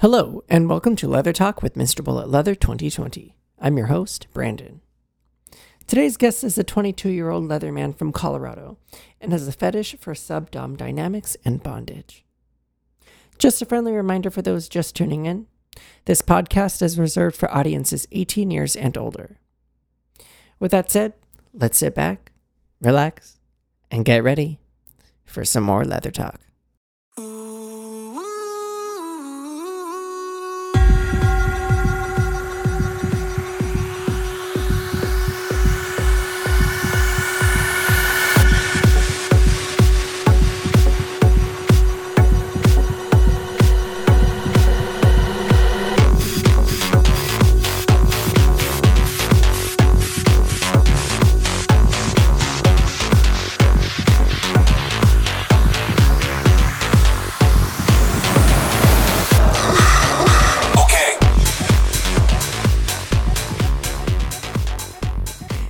[0.00, 2.04] Hello, and welcome to Leather Talk with Mr.
[2.04, 3.34] Bullet Leather 2020.
[3.58, 4.82] I'm your host, Brandon.
[5.86, 8.76] Today's guest is a 22 year old leatherman from Colorado
[9.22, 12.26] and has a fetish for subdom dynamics and bondage.
[13.38, 15.46] Just a friendly reminder for those just tuning in
[16.04, 19.38] this podcast is reserved for audiences 18 years and older.
[20.60, 21.14] With that said,
[21.54, 22.32] let's sit back,
[22.82, 23.38] relax,
[23.90, 24.60] and get ready
[25.24, 26.40] for some more leather talk.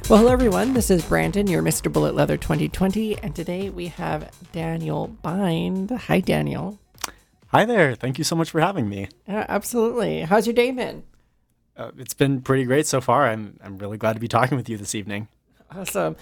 [0.08, 0.72] Well, hello everyone.
[0.72, 1.92] This is Brandon, your Mr.
[1.92, 5.90] Bullet Leather 2020, and today we have Daniel Bind.
[5.90, 6.78] Hi, Daniel.
[7.48, 7.96] Hi there.
[7.96, 9.08] Thank you so much for having me.
[9.26, 10.20] Uh, absolutely.
[10.20, 11.02] How's your day been?
[11.76, 13.26] Uh, it's been pretty great so far.
[13.26, 15.26] I'm I'm really glad to be talking with you this evening.
[15.72, 16.14] Awesome.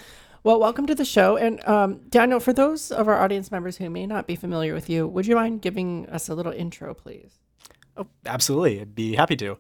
[0.45, 1.37] Well, welcome to the show.
[1.37, 4.89] And um, Daniel, for those of our audience members who may not be familiar with
[4.89, 7.39] you, would you mind giving us a little intro, please?
[7.99, 8.81] Oh, absolutely.
[8.81, 9.59] I'd be happy to.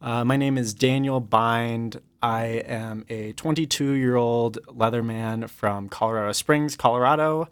[0.00, 2.00] Uh, my name is Daniel Bind.
[2.24, 7.50] I am a 22 year old leatherman from Colorado Springs, Colorado.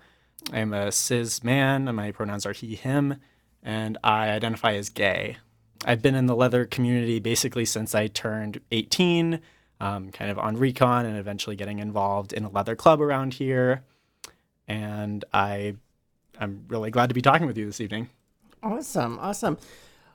[0.51, 3.17] I'm a cis man, and my pronouns are he, him,
[3.62, 5.37] and I identify as gay.
[5.84, 9.41] I've been in the leather community basically since I turned 18,
[9.78, 13.84] um, kind of on recon and eventually getting involved in a leather club around here.
[14.67, 15.75] And I,
[16.41, 18.09] I'm really glad to be talking with you this evening.
[18.62, 19.19] Awesome.
[19.19, 19.59] Awesome.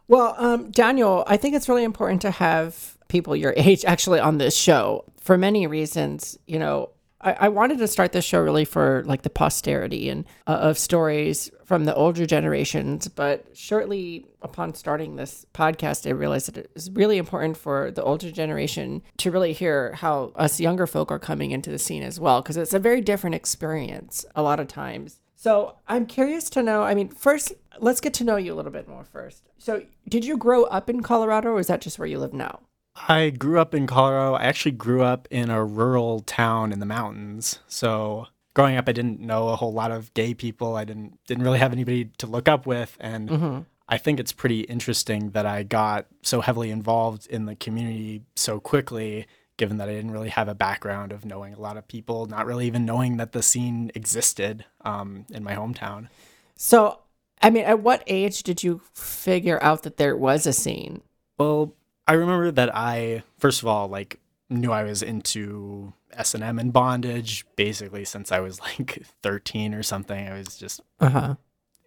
[0.07, 4.37] Well, um, Daniel, I think it's really important to have people your age actually on
[4.37, 6.37] this show for many reasons.
[6.47, 6.89] You know,
[7.21, 10.77] I, I wanted to start this show really for like the posterity and uh, of
[10.77, 13.07] stories from the older generations.
[13.07, 18.03] But shortly upon starting this podcast, I realized that it is really important for the
[18.03, 22.19] older generation to really hear how us younger folk are coming into the scene as
[22.19, 25.19] well, because it's a very different experience a lot of times.
[25.35, 26.83] So I'm curious to know.
[26.83, 29.43] I mean, first, let's get to know you a little bit more first.
[29.59, 32.61] So, did you grow up in Colorado, or is that just where you live now?
[33.07, 34.33] I grew up in Colorado.
[34.35, 37.59] I actually grew up in a rural town in the mountains.
[37.67, 40.75] So growing up, I didn't know a whole lot of gay people.
[40.75, 43.59] I didn't didn't really have anybody to look up with, and Mm-hmm.
[43.89, 48.59] I think it's pretty interesting that I got so heavily involved in the community so
[48.59, 49.27] quickly.
[49.55, 52.45] Given that I didn't really have a background of knowing a lot of people, not
[52.45, 56.09] really even knowing that the scene existed um, in my hometown.
[56.55, 56.99] So,
[57.41, 61.01] I mean, at what age did you figure out that there was a scene?
[61.39, 61.73] Well,
[62.07, 64.19] I remember that I first of all like
[64.49, 69.73] knew I was into S and M and bondage basically since I was like 13
[69.73, 70.27] or something.
[70.27, 71.35] I was just Uh huh.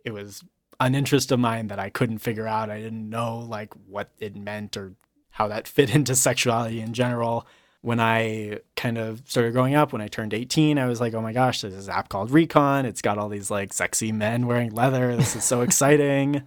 [0.04, 0.44] it was
[0.78, 2.70] an interest of mine that I couldn't figure out.
[2.70, 4.94] I didn't know like what it meant or
[5.30, 7.46] how that fit into sexuality in general.
[7.82, 11.22] When I kind of started growing up, when I turned 18, I was like, oh
[11.22, 12.84] my gosh, there's this app called Recon.
[12.84, 15.16] It's got all these like sexy men wearing leather.
[15.16, 16.42] This is so exciting.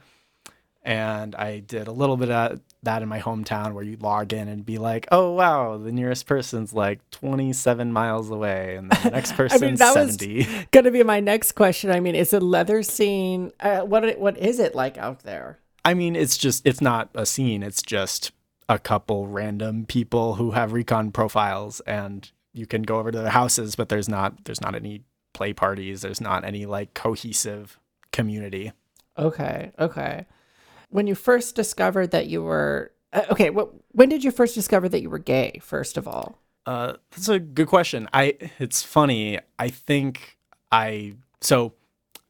[0.83, 4.47] And I did a little bit of that in my hometown where you log in
[4.47, 8.75] and be like, oh, wow, the nearest person's like 27 miles away.
[8.75, 10.67] And the next person's that was- 70.
[10.71, 11.91] Gonna be my next question.
[11.91, 13.51] I mean, is the leather scene?
[13.59, 15.59] Uh, what what is it like out there?
[15.85, 17.63] I mean, it's just it's not a scene.
[17.63, 18.31] It's just
[18.69, 23.29] a couple random people who have recon profiles, and you can go over to their
[23.29, 25.01] houses, but there's not there's not any
[25.33, 26.01] play parties.
[26.01, 27.79] There's not any like cohesive
[28.11, 28.71] community.
[29.17, 30.25] Okay, okay.
[30.93, 34.87] When you first discovered that you were uh, okay, what when did you first discover
[34.89, 35.59] that you were gay?
[35.61, 38.07] First of all, Uh, that's a good question.
[38.13, 39.39] I it's funny.
[39.57, 40.37] I think
[40.71, 41.73] I so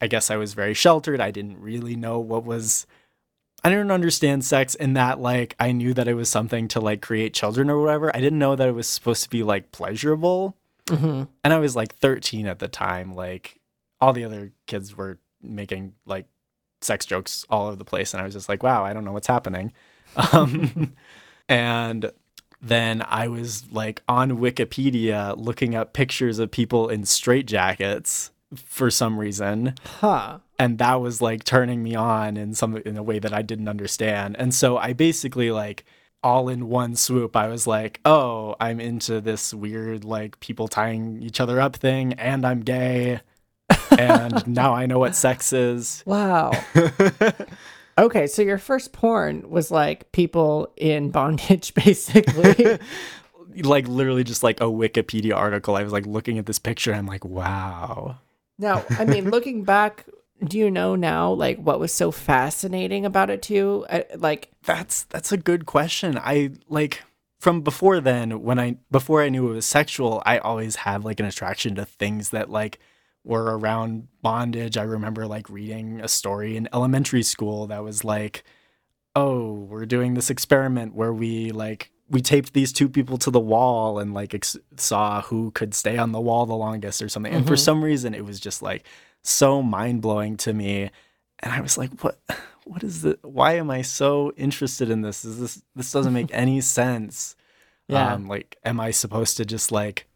[0.01, 1.19] I guess I was very sheltered.
[1.21, 2.85] I didn't really know what was.
[3.65, 7.01] I didn't understand sex in that like I knew that it was something to like
[7.01, 8.15] create children or whatever.
[8.15, 10.57] I didn't know that it was supposed to be like pleasurable.
[10.87, 11.23] mm-hmm.
[11.43, 13.13] And I was like 13 at the time.
[13.13, 13.61] Like
[14.01, 16.27] all the other kids were making like
[16.83, 19.13] sex jokes all over the place, and I was just like, wow, I don't know
[19.13, 19.73] what's happening.
[20.31, 20.93] Um,
[21.49, 22.11] and
[22.61, 29.17] then I was like on Wikipedia looking up pictures of people in straitjackets for some
[29.17, 30.37] reason huh?
[30.59, 33.67] and that was like turning me on in some in a way that I didn't
[33.67, 34.35] understand.
[34.39, 35.83] And so I basically like
[36.23, 41.21] all in one swoop I was like, "Oh, I'm into this weird like people tying
[41.21, 43.21] each other up thing and I'm gay."
[43.99, 46.03] And now I know what sex is.
[46.13, 46.51] Wow.
[47.97, 52.79] Okay, so your first porn was like people in bondage, basically.
[53.63, 55.75] like literally just like a Wikipedia article.
[55.75, 58.17] I was like looking at this picture and I'm like, wow.
[58.57, 60.05] now, I mean, looking back,
[60.43, 63.85] do you know now like what was so fascinating about it to you?
[63.89, 66.17] Uh, like, That's that's a good question.
[66.17, 67.03] I like
[67.39, 71.19] from before then when I before I knew it was sexual, I always had like
[71.19, 72.79] an attraction to things that like
[73.23, 74.77] were around bondage.
[74.77, 78.43] I remember like reading a story in elementary school that was like,
[79.15, 83.39] "Oh, we're doing this experiment where we like we taped these two people to the
[83.39, 87.33] wall and like ex- saw who could stay on the wall the longest or something."
[87.33, 88.85] And for some reason it was just like
[89.21, 90.91] so mind-blowing to me.
[91.39, 92.19] And I was like, "What
[92.65, 95.23] what is the why am I so interested in this?
[95.23, 97.35] Is this this doesn't make any sense?"
[97.89, 98.13] Yeah.
[98.13, 100.07] Um, like, am I supposed to just like,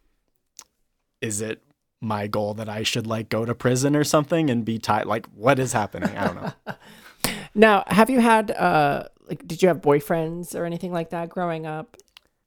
[1.20, 1.62] is it
[2.00, 5.06] my goal that I should like go to prison or something and be tied?
[5.06, 6.16] Like, what is happening?
[6.16, 6.74] I don't know.
[7.54, 11.66] now, have you had uh, like, did you have boyfriends or anything like that growing
[11.66, 11.96] up?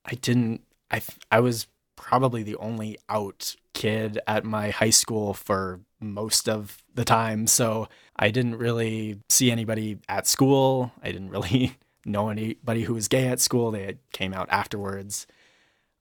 [0.05, 1.01] I didn't, I,
[1.31, 7.05] I was probably the only out kid at my high school for most of the
[7.05, 7.47] time.
[7.47, 10.91] So I didn't really see anybody at school.
[11.03, 13.71] I didn't really know anybody who was gay at school.
[13.71, 15.27] They came out afterwards.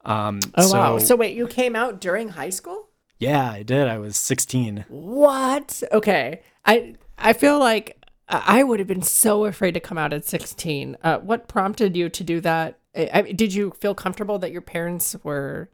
[0.04, 0.98] Um, Oh so, wow!
[0.98, 2.88] So wait, you came out during high school?
[3.20, 3.86] Yeah, I did.
[3.86, 4.86] I was 16.
[4.88, 5.82] What?
[5.92, 6.42] Okay.
[6.64, 10.96] I I feel like I would have been so afraid to come out at 16.
[11.02, 12.78] Uh, what prompted you to do that?
[12.96, 15.68] I, I, did you feel comfortable that your parents were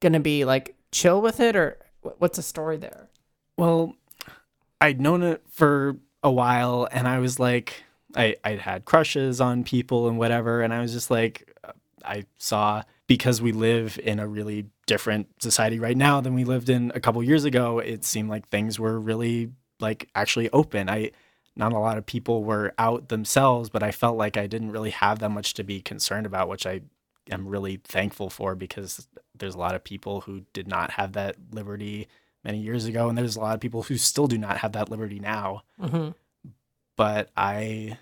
[0.00, 3.08] going to be like chill with it or what's the story there?
[3.56, 3.94] Well,
[4.80, 7.82] I'd known it for a while and I was like
[8.14, 11.50] I I'd had crushes on people and whatever and I was just like
[12.04, 16.70] I saw because we live in a really different society right now than we lived
[16.70, 20.88] in a couple years ago, it seemed like things were really like actually open.
[20.88, 21.10] I
[21.56, 24.90] not a lot of people were out themselves, but I felt like I didn't really
[24.90, 26.82] have that much to be concerned about, which I
[27.32, 31.34] am really thankful for because there's a lot of people who did not have that
[31.50, 32.06] liberty
[32.44, 34.88] many years ago, and there's a lot of people who still do not have that
[34.88, 35.64] liberty now.
[35.82, 36.14] Mhm.
[36.96, 37.98] But I,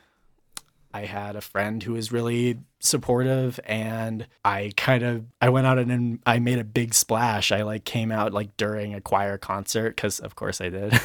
[0.99, 5.79] I had a friend who was really supportive, and I kind of I went out
[5.79, 7.53] and I made a big splash.
[7.53, 11.01] I like came out like during a choir concert because of course I did.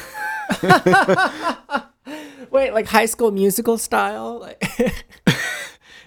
[2.50, 4.52] Wait, like high school musical style?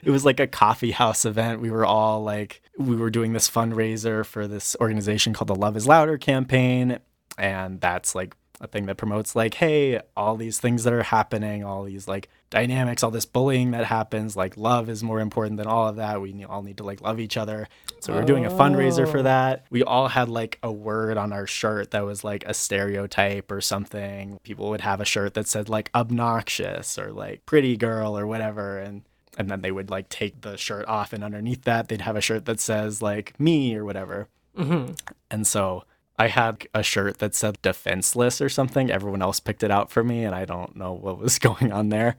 [0.04, 1.60] It was like a coffee house event.
[1.60, 5.76] We were all like, we were doing this fundraiser for this organization called the Love
[5.76, 7.00] is Louder campaign.
[7.38, 11.66] And that's like a thing that promotes, like, hey, all these things that are happening,
[11.66, 15.68] all these like dynamics, all this bullying that happens, like, love is more important than
[15.68, 16.22] all of that.
[16.22, 17.68] We all need to like love each other.
[18.00, 19.24] So we were doing a fundraiser for oh.
[19.24, 19.66] that.
[19.70, 23.62] We all had like a word on our shirt that was like a stereotype or
[23.62, 24.40] something.
[24.44, 28.78] People would have a shirt that said like obnoxious or like pretty girl or whatever.
[28.80, 29.04] And
[29.38, 32.22] and then they would like take the shirt off and underneath that they'd have a
[32.22, 34.28] shirt that says like me or whatever
[34.58, 34.94] mm-hmm.
[35.30, 35.84] and so
[36.18, 40.04] i had a shirt that said defenseless or something everyone else picked it out for
[40.04, 42.16] me and i don't know what was going on there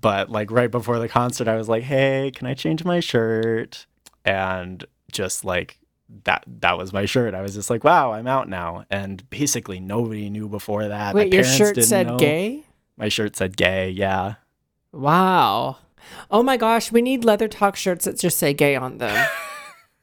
[0.00, 3.86] but like right before the concert i was like hey can i change my shirt
[4.24, 5.78] and just like
[6.24, 9.80] that that was my shirt i was just like wow i'm out now and basically
[9.80, 12.18] nobody knew before that My Wait, your shirt said know.
[12.18, 12.64] gay?
[12.96, 14.34] my shirt said gay yeah
[14.94, 15.78] Wow.
[16.30, 19.26] Oh my gosh, we need leather talk shirts that just say gay on them.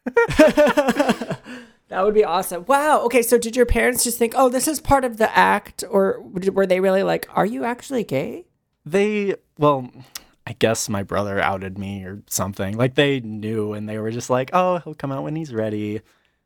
[1.91, 2.65] that would be awesome.
[2.67, 3.01] Wow.
[3.05, 6.19] Okay, so did your parents just think, "Oh, this is part of the act," or
[6.21, 8.45] were they really like, "Are you actually gay?"
[8.83, 9.87] they well
[10.47, 14.27] i guess my brother outed me or something like they knew and they were just
[14.27, 16.01] like oh he'll come out when he's ready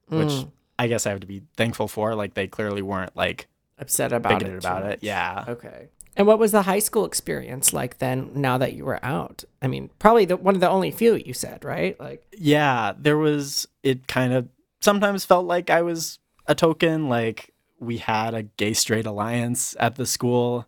[0.10, 0.52] which Mm.
[0.78, 3.48] i guess i have to be thankful for like they clearly weren't like
[3.80, 4.54] Upset about it.
[4.58, 5.88] about it yeah Okay.
[6.18, 8.32] And what was the high school experience like then?
[8.36, 11.34] Now that you were out, I mean, probably the, one of the only few you
[11.34, 12.00] said, right?
[12.00, 14.48] Like, yeah there was it kind of
[14.86, 19.96] sometimes felt like i was a token like we had a gay straight alliance at
[19.96, 20.66] the school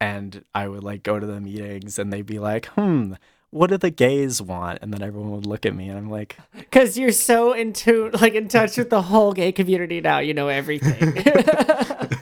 [0.00, 3.12] and i would like go to the meetings and they'd be like hmm
[3.50, 6.36] what do the gays want and then everyone would look at me and i'm like
[6.54, 10.48] because you're so into like in touch with the whole gay community now, you know
[10.48, 11.24] everything.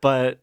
[0.00, 0.40] but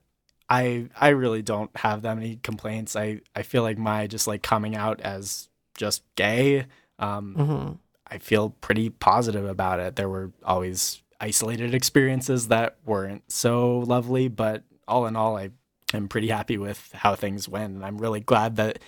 [0.49, 2.95] I I really don't have that many complaints.
[2.95, 6.65] I I feel like my just like coming out as just gay.
[6.99, 7.71] Um, hmm
[8.09, 9.95] I feel pretty positive about it.
[9.95, 15.49] There were always isolated experiences that weren't so lovely, but all in all, I
[15.93, 18.79] am pretty happy with how things went, and I'm really glad that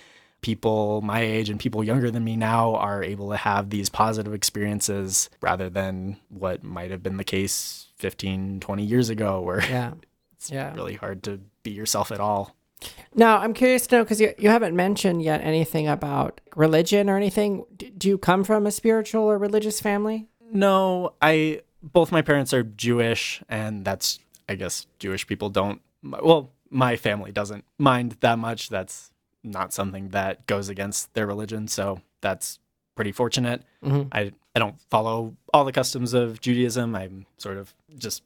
[0.42, 4.32] people my age and people younger than me now are able to have these positive
[4.32, 9.92] experiences rather than what might have been the case 15 20 years ago where Yeah.
[10.32, 10.74] it's Yeah.
[10.74, 12.56] really hard to be yourself at all.
[13.14, 17.16] Now, I'm curious to know because you, you haven't mentioned yet anything about religion or
[17.16, 17.64] anything.
[17.76, 20.28] D- do you come from a spiritual or religious family?
[20.52, 24.18] No, I both my parents are Jewish, and that's
[24.48, 25.80] I guess Jewish people don't.
[26.02, 28.68] Well, my family doesn't mind that much.
[28.68, 29.10] That's
[29.42, 32.58] not something that goes against their religion, so that's
[32.94, 33.62] pretty fortunate.
[33.84, 34.08] Mhm.
[34.12, 36.94] I I don't follow all the customs of Judaism.
[36.94, 38.22] I'm sort of just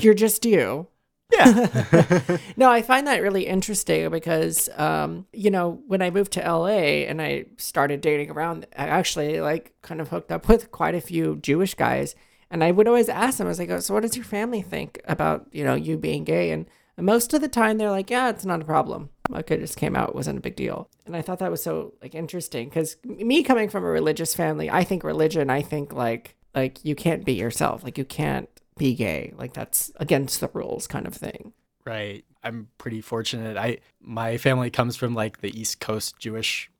[0.00, 0.88] You're just you.
[1.32, 2.38] Yeah.
[2.56, 7.06] No, I find that really interesting because, um, you know, when I moved to LA
[7.06, 11.00] and I started dating around, I actually like kind of hooked up with quite a
[11.00, 12.14] few Jewish guys.
[12.50, 14.62] And I would always ask them, I was like, oh, so what does your family
[14.62, 16.50] think about, you know, you being gay?
[16.50, 16.66] And
[16.96, 19.10] most of the time they're like, yeah, it's not a problem.
[19.28, 20.88] Like it just came out, it wasn't a big deal.
[21.06, 24.70] And I thought that was so like interesting because me coming from a religious family,
[24.70, 27.84] I think religion, I think like, like you can't be yourself.
[27.84, 29.32] Like you can't be gay.
[29.36, 31.52] Like that's against the rules kind of thing.
[31.84, 32.24] Right.
[32.42, 33.56] I'm pretty fortunate.
[33.56, 36.70] I my family comes from like the East Coast Jewish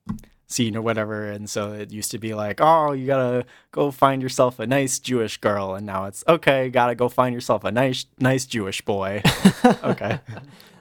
[0.47, 4.21] scene or whatever, and so it used to be like, oh, you gotta go find
[4.21, 8.05] yourself a nice Jewish girl, and now it's okay, gotta go find yourself a nice
[8.19, 9.21] nice Jewish boy.
[9.83, 10.19] okay,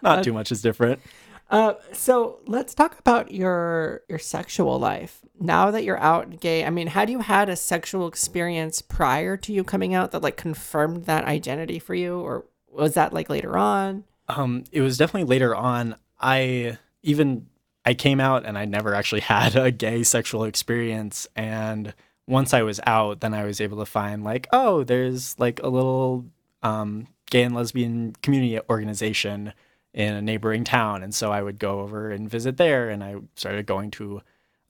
[0.02, 1.00] not too uh, much is different.
[1.50, 5.20] Uh, so let's talk about your your sexual life.
[5.40, 9.36] Now that you're out and gay, I mean, had you had a sexual experience prior
[9.38, 13.30] to you coming out that like confirmed that identity for you, or was that like
[13.30, 14.04] later on?
[14.28, 15.96] Um, it was definitely later on.
[16.20, 17.46] I even
[17.84, 21.26] I came out and I never actually had a gay sexual experience.
[21.34, 21.94] And
[22.26, 25.68] once I was out, then I was able to find like, oh, there's like a
[25.68, 26.26] little
[26.62, 29.54] um, gay and lesbian community organization
[29.94, 31.02] in a neighboring town.
[31.02, 32.88] And so I would go over and visit there.
[32.90, 34.20] And I started going to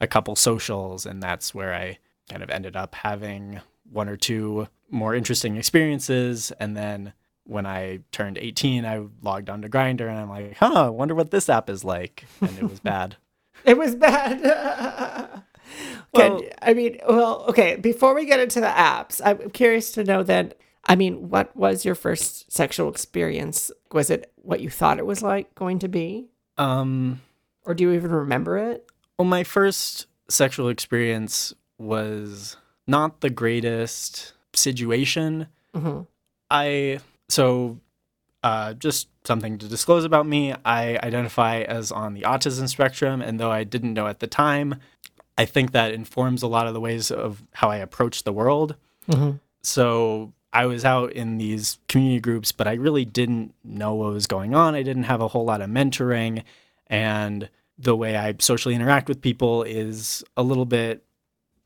[0.00, 1.98] a couple socials, and that's where I
[2.30, 3.60] kind of ended up having
[3.90, 6.52] one or two more interesting experiences.
[6.60, 7.12] And then
[7.44, 11.30] when I turned 18, I logged onto Grindr and I'm like, huh, I wonder what
[11.30, 12.24] this app is like.
[12.42, 13.16] And it was bad.
[13.64, 15.42] It was bad.
[16.14, 17.76] Well- Can- I mean, well, okay.
[17.76, 20.52] Before we get into the apps, I'm curious to know then.
[20.88, 23.70] I mean, what was your first sexual experience?
[23.92, 27.20] Was it what you thought it was like going to be, Um,
[27.64, 28.86] or do you even remember it?
[29.18, 35.48] well, my first sexual experience was not the greatest situation.
[35.74, 36.00] hmm
[36.50, 37.78] I, so,
[38.42, 40.54] uh, just something to disclose about me.
[40.64, 44.76] I identify as on the autism spectrum, and though I didn't know at the time,
[45.36, 48.76] I think that informs a lot of the ways of how I approach the world.
[49.10, 54.12] hmm so I was out in these community groups, but I really didn't know what
[54.12, 54.74] was going on.
[54.74, 56.42] I didn't have a whole lot of mentoring,
[56.86, 61.04] and the way I socially interact with people is a little bit.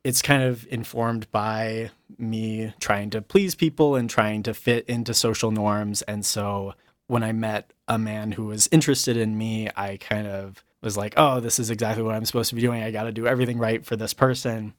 [0.05, 5.15] It's kind of informed by me trying to please people and trying to fit into
[5.15, 6.03] social norms.
[6.03, 6.75] And so
[7.07, 11.15] when I met a man who was interested in me, I kind of was like,
[11.17, 12.83] oh, this is exactly what I'm supposed to be doing.
[12.83, 14.75] I got to do everything right for this person.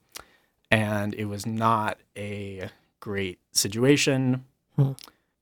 [0.70, 2.68] And it was not a
[3.00, 4.44] great situation.
[4.76, 4.92] Hmm.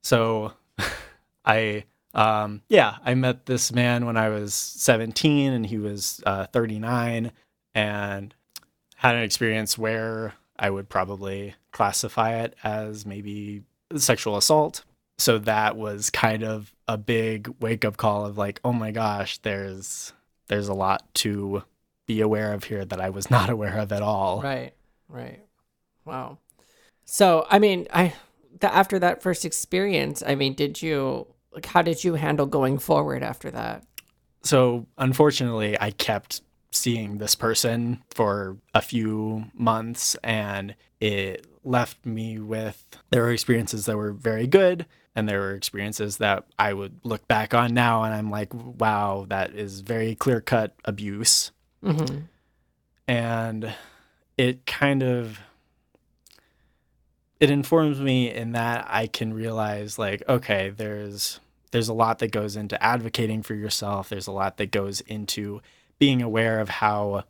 [0.01, 0.53] So
[1.45, 6.45] I, um, yeah, I met this man when I was 17 and he was uh,
[6.47, 7.31] 39
[7.75, 8.35] and
[8.95, 13.63] had an experience where I would probably classify it as maybe
[13.97, 14.83] sexual assault.
[15.17, 19.37] So that was kind of a big wake up call of like, oh my gosh,
[19.39, 20.13] there's
[20.47, 21.63] there's a lot to
[22.05, 24.41] be aware of here that I was not aware of at all.
[24.41, 24.73] Right.
[25.07, 25.41] Right.
[26.05, 26.39] Wow.
[27.05, 28.13] So, I mean, I
[28.59, 32.79] the, after that first experience, I mean, did you like how did you handle going
[32.79, 33.83] forward after that?
[34.43, 36.41] so unfortunately i kept
[36.71, 43.85] seeing this person for a few months and it left me with there were experiences
[43.85, 48.03] that were very good and there were experiences that i would look back on now
[48.03, 52.19] and i'm like wow that is very clear cut abuse hmm
[53.07, 53.73] and
[54.37, 55.39] it kind of
[57.43, 62.31] it informs me in that I can realize like okay there's there's a lot that
[62.31, 65.61] goes into advocating for yourself there's a lot that goes into
[65.99, 67.25] being aware of how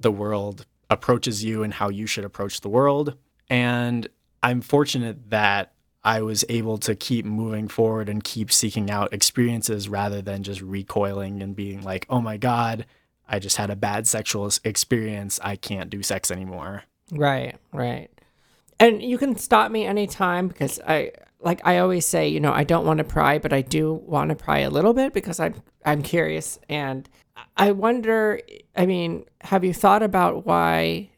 [0.00, 3.18] the world approaches you and how you should approach the world
[3.50, 4.08] and
[4.42, 9.90] I'm fortunate that I was able to keep moving forward and keep seeking out experiences
[9.90, 12.86] rather than just recoiling and being like oh my god
[13.28, 15.38] I just had a bad sexual experience.
[15.40, 16.82] I can't do sex anymore.
[17.12, 18.10] Right, right.
[18.80, 22.64] And you can stop me anytime because I like I always say, you know, I
[22.64, 25.54] don't want to pry, but I do want to pry a little bit because I'm
[25.84, 27.08] I'm curious and
[27.56, 28.40] I wonder,
[28.76, 31.10] I mean, have you thought about why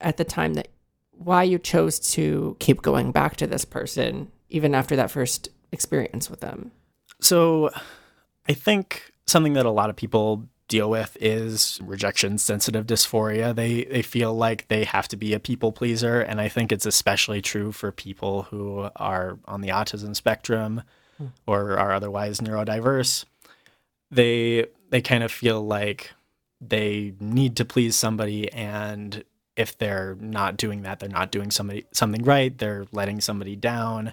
[0.00, 0.68] at the time that
[1.12, 6.30] why you chose to keep going back to this person even after that first experience
[6.30, 6.72] with them?
[7.20, 7.70] So
[8.48, 13.54] I think something that a lot of people deal with is rejection sensitive dysphoria.
[13.54, 16.86] They they feel like they have to be a people pleaser and I think it's
[16.86, 20.82] especially true for people who are on the autism spectrum
[21.18, 21.26] hmm.
[21.46, 23.24] or are otherwise neurodiverse.
[24.10, 26.12] They they kind of feel like
[26.60, 29.24] they need to please somebody and
[29.56, 34.12] if they're not doing that, they're not doing somebody something right, they're letting somebody down.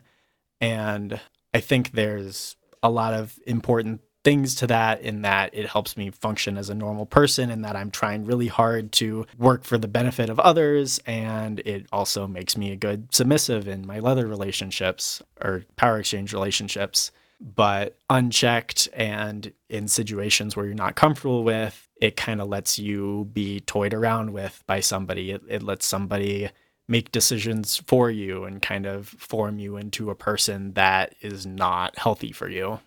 [0.59, 1.19] And
[1.53, 6.09] I think there's a lot of important things to that in that it helps me
[6.09, 9.87] function as a normal person and that I'm trying really hard to work for the
[9.87, 10.99] benefit of others.
[11.05, 16.33] And it also makes me a good submissive in my leather relationships or power exchange
[16.33, 17.11] relationships.
[17.39, 23.29] But unchecked and in situations where you're not comfortable with, it kind of lets you
[23.31, 25.31] be toyed around with by somebody.
[25.31, 26.49] It, it lets somebody
[26.87, 31.97] make decisions for you and kind of form you into a person that is not
[31.97, 32.79] healthy for you.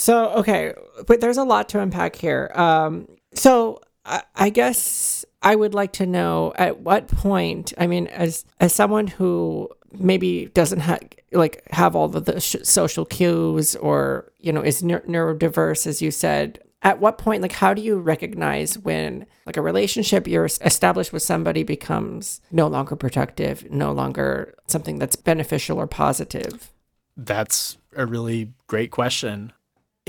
[0.00, 0.72] So okay,
[1.06, 2.50] but there's a lot to unpack here.
[2.54, 7.74] Um, so I, I guess I would like to know at what point.
[7.76, 11.00] I mean, as as someone who maybe doesn't have
[11.32, 16.00] like have all of the sh- social cues or you know is ne- neurodiverse as
[16.00, 20.44] you said at what point like how do you recognize when like a relationship you're
[20.44, 26.72] established with somebody becomes no longer productive no longer something that's beneficial or positive
[27.16, 29.52] that's a really great question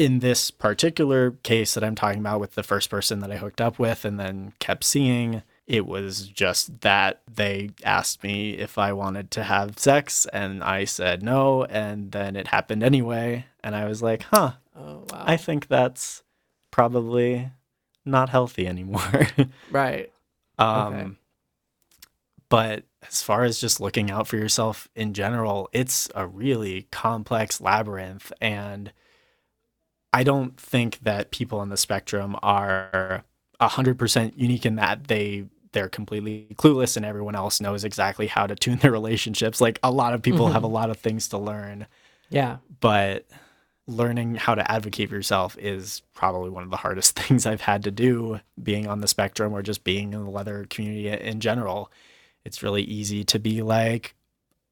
[0.02, 3.62] in this particular case that I'm talking about with the first person that I hooked
[3.62, 8.94] up with and then kept seeing, it was just that they asked me if I
[8.94, 11.66] wanted to have sex and I said no.
[11.66, 13.46] And then it happened anyway.
[13.64, 15.24] And I was like, huh, oh, wow.
[15.24, 16.24] I think that's
[16.72, 17.52] probably
[18.04, 19.28] not healthy anymore.
[19.72, 20.12] right.
[20.58, 21.10] Um, okay.
[22.50, 27.62] But as far as just looking out for yourself in general, it's a really complex
[27.62, 28.34] labyrinth.
[28.42, 28.92] And
[30.14, 33.24] I don't think that people on the spectrum are
[33.62, 38.56] 100% unique in that they they're completely clueless and everyone else knows exactly how to
[38.56, 39.62] tune their relationships.
[39.62, 40.54] Like a lot of people mm-hmm.
[40.54, 41.88] have a lot of things to learn.
[42.30, 42.58] Yeah.
[42.82, 43.26] But
[43.88, 47.84] learning how to advocate for yourself is probably one of the hardest things I've had
[47.84, 51.92] to do being on the spectrum or just being in the leather community in general.
[52.44, 54.16] It's really easy to be like,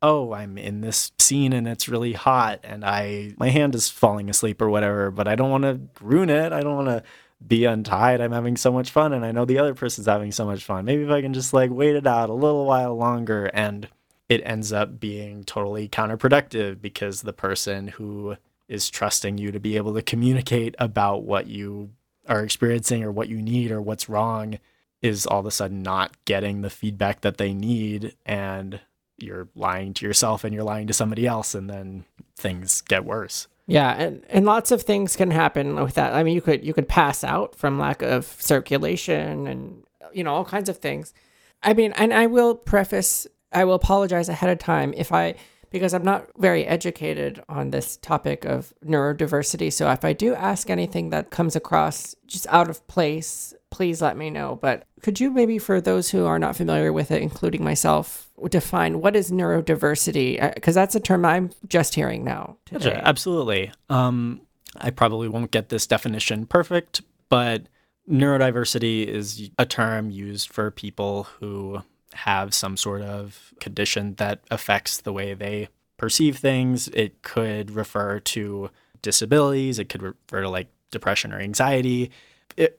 [0.02, 4.30] oh, I'm in this scene and it's really hot and I my hand is falling
[4.30, 6.54] asleep or whatever, but I don't want to ruin it.
[6.54, 7.04] I don't want to
[7.46, 8.22] be untied.
[8.22, 10.86] I'm having so much fun and I know the other person's having so much fun.
[10.86, 13.88] Maybe if I can just like wait it out a little while longer and
[14.28, 19.76] it ends up being totally counterproductive because the person who is trusting you to be
[19.78, 21.90] able to communicate about what you
[22.28, 24.60] are experiencing or what you need or what's wrong
[25.02, 28.80] is all of a sudden not getting the feedback that they need and
[29.24, 32.06] you're lying to yourself and you're lying to somebody else and then
[32.36, 33.48] things get worse.
[33.68, 36.14] Yeah and and lots of things can happen with that.
[36.14, 40.34] I mean you could you could pass out from lack of circulation and you know
[40.34, 41.14] all kinds of things.
[41.62, 45.36] I mean and i will preface i will apologize ahead of time if i
[45.70, 50.70] because i'm not very educated on this topic of neurodiversity so if i do ask
[50.70, 54.58] anything that comes across just out of place please let me know.
[54.62, 59.02] But could you maybe, for those who are not familiar with it, including myself, define
[59.02, 60.54] what is neurodiversity?
[60.56, 62.58] Because uh, that's a term I'm just hearing now.
[62.66, 63.00] Today.
[63.04, 63.72] Absolutely.
[63.90, 64.42] Um,
[64.78, 67.64] I probably won't get this definition perfect, but
[68.10, 75.02] neurodiversity is a term used for people who have some sort of condition that affects
[75.02, 76.88] the way they perceive things.
[76.90, 78.70] It could refer to
[79.02, 82.12] disabilities, it could refer to like depression or anxiety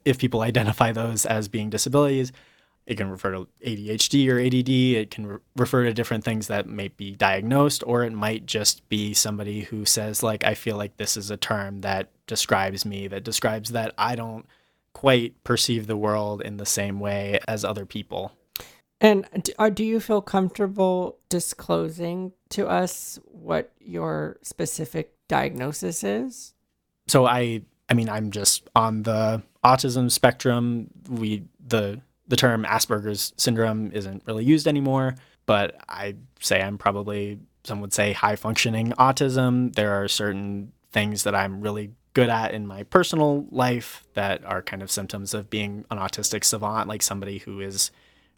[0.04, 2.32] if people identify those as being disabilities,
[2.86, 4.68] it can refer to ADHD or ADD.
[4.68, 8.88] It can re- refer to different things that may be diagnosed, or it might just
[8.88, 13.06] be somebody who says, like, I feel like this is a term that describes me,
[13.08, 14.46] that describes that I don't
[14.92, 18.32] quite perceive the world in the same way as other people.
[19.00, 19.26] And
[19.74, 26.54] do you feel comfortable disclosing to us what your specific diagnosis is?
[27.08, 30.88] So I I mean, I'm just on the autism spectrum.
[31.08, 37.40] We the the term Asperger's syndrome isn't really used anymore, but I say I'm probably
[37.64, 39.74] some would say high functioning autism.
[39.74, 44.62] There are certain things that I'm really good at in my personal life that are
[44.62, 47.90] kind of symptoms of being an autistic savant, like somebody who is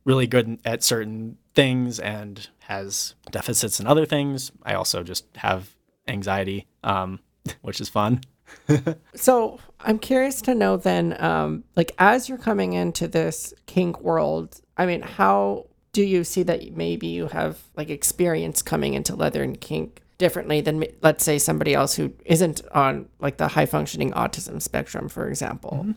[0.05, 4.53] really good at certain things and has deficits in other things.
[4.62, 5.75] I also just have
[6.09, 7.21] anxiety, um,
[7.62, 8.21] which is fun.
[9.15, 14.61] so I'm curious to know then, um, like as you're coming into this kink world,
[14.77, 19.43] I mean, how do you see that maybe you have like experience coming into leather
[19.43, 24.12] and kink differently than let's say somebody else who isn't on like the high functioning
[24.12, 25.93] autism spectrum for example mm-hmm.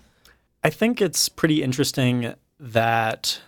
[0.64, 3.40] i think it's pretty interesting that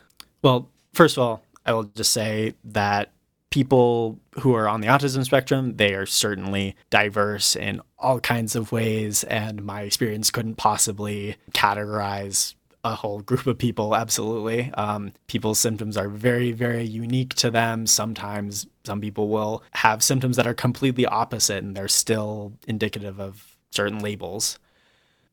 [0.42, 3.12] well first of all i will just say that
[3.50, 8.72] people who are on the autism spectrum they are certainly diverse in all kinds of
[8.72, 13.96] ways and my experience couldn't possibly categorize a whole group of people.
[13.96, 14.72] Absolutely.
[14.74, 17.86] Um, people's symptoms are very, very unique to them.
[17.86, 23.58] Sometimes some people will have symptoms that are completely opposite and they're still indicative of
[23.72, 24.60] certain labels.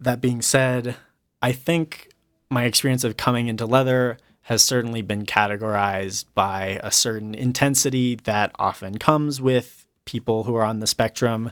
[0.00, 0.96] That being said,
[1.40, 2.10] I think
[2.50, 8.52] my experience of coming into leather has certainly been categorized by a certain intensity that
[8.58, 11.50] often comes with people who are on the spectrum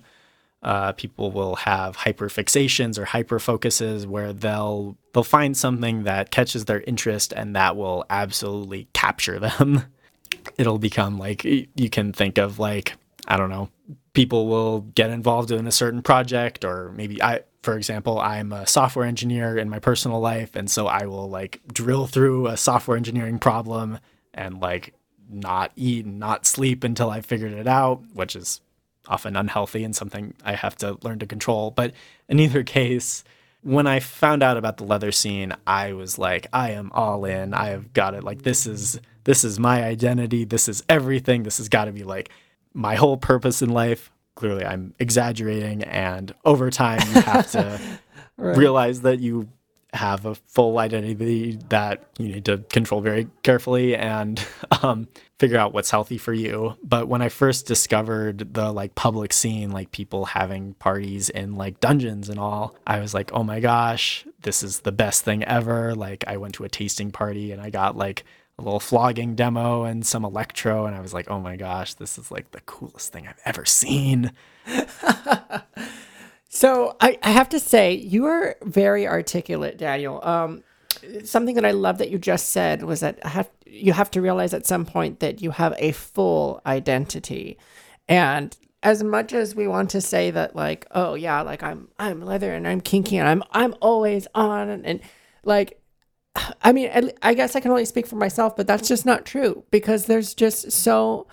[0.63, 6.81] uh, people will have hyperfixations or hyperfocuses where they'll they'll find something that catches their
[6.83, 9.85] interest and that will absolutely capture them.
[10.59, 12.95] It'll become like you can think of like
[13.27, 13.71] I don't know,
[14.13, 18.67] people will get involved in a certain project or maybe I for example, I'm a
[18.67, 22.97] software engineer in my personal life and so I will like drill through a software
[22.97, 24.01] engineering problem
[24.35, 24.95] and like
[25.31, 28.61] not eat and not sleep until I figured it out, which is
[29.07, 31.71] often unhealthy and something I have to learn to control.
[31.71, 31.93] But
[32.29, 33.23] in either case,
[33.63, 37.55] when I found out about the leather scene, I was like, I am all in.
[37.55, 38.25] I have got it.
[38.25, 40.45] Like this is this is my identity.
[40.45, 41.45] This is everything.
[41.45, 42.31] This has got to be like
[42.75, 44.11] my whole purpose in life.
[44.35, 47.81] Clearly, I'm exaggerating, and over time, you have to
[48.39, 48.57] right.
[48.57, 49.49] realize that you
[49.95, 54.45] have a full identity that you need to control very carefully and
[54.83, 55.07] um,
[55.39, 56.77] figure out what's healthy for you.
[56.83, 61.81] But when I first discovered the like public scene, like people having parties in like
[61.81, 65.95] dungeons and all, I was like, oh my gosh, this is the best thing ever.
[65.95, 68.25] Like I went to a tasting party and I got like
[68.63, 72.17] a little flogging demo and some electro and I was like, oh my gosh, this
[72.17, 74.33] is like the coolest thing I've ever seen.
[76.55, 80.21] So I, I have to say, you are very articulate, Daniel.
[80.23, 80.63] Um,
[81.25, 84.53] something that I love that you just said was that have, you have to realize
[84.53, 87.57] at some point that you have a full identity.
[88.07, 92.21] And as much as we want to say that, like, oh yeah, like I'm I'm
[92.21, 95.01] leather and I'm kinky and I'm I'm always on and, and
[95.45, 95.81] like
[96.63, 99.65] I mean, I guess I can only speak for myself, but that's just not true
[99.71, 101.27] because there's just so.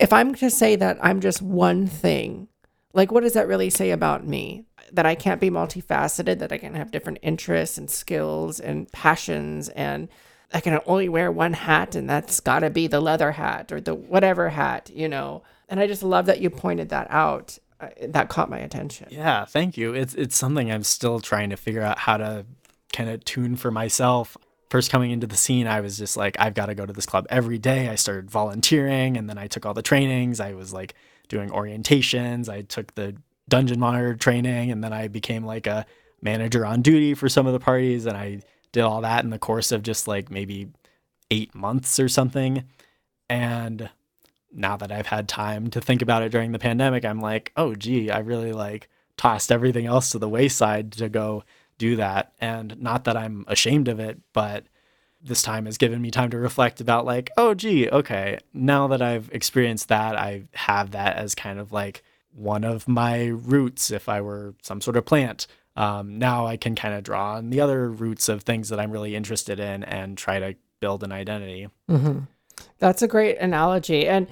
[0.00, 2.48] If I'm to say that I'm just one thing,
[2.92, 4.64] like, what does that really say about me?
[4.90, 9.68] That I can't be multifaceted, that I can have different interests and skills and passions,
[9.70, 10.08] and
[10.52, 13.80] I can only wear one hat, and that's got to be the leather hat or
[13.80, 15.42] the whatever hat, you know?
[15.68, 17.58] And I just love that you pointed that out.
[17.80, 19.08] Uh, that caught my attention.
[19.10, 19.94] Yeah, thank you.
[19.94, 22.46] It's it's something I'm still trying to figure out how to
[22.92, 24.36] kind of tune for myself.
[24.70, 27.06] First coming into the scene, I was just like, I've got to go to this
[27.06, 27.88] club every day.
[27.88, 30.40] I started volunteering, and then I took all the trainings.
[30.40, 30.94] I was like
[31.28, 32.48] doing orientations.
[32.48, 33.16] I took the
[33.48, 35.86] dungeon monitor training and then I became like a
[36.20, 39.38] manager on duty for some of the parties and I did all that in the
[39.38, 40.68] course of just like maybe
[41.30, 42.64] 8 months or something.
[43.28, 43.90] And
[44.52, 47.74] now that I've had time to think about it during the pandemic, I'm like, "Oh
[47.74, 51.44] gee, I really like tossed everything else to the wayside to go
[51.78, 54.64] do that." And not that I'm ashamed of it, but
[55.22, 59.00] this time has given me time to reflect about like, oh gee, okay, now that
[59.00, 62.02] I've experienced that, I have that as kind of like
[62.34, 65.46] one of my roots if I were some sort of plant.
[65.76, 68.90] Um, now I can kind of draw on the other roots of things that I'm
[68.90, 71.68] really interested in and try to build an identity.
[71.88, 72.20] Mm-hmm.
[72.78, 74.08] That's a great analogy.
[74.08, 74.26] And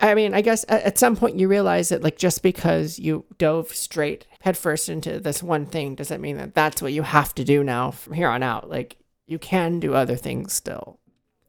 [0.00, 3.68] I mean, I guess at some point you realize that, like, just because you dove
[3.68, 7.62] straight headfirst into this one thing doesn't mean that that's what you have to do
[7.62, 8.68] now from here on out.
[8.68, 10.98] Like, you can do other things still.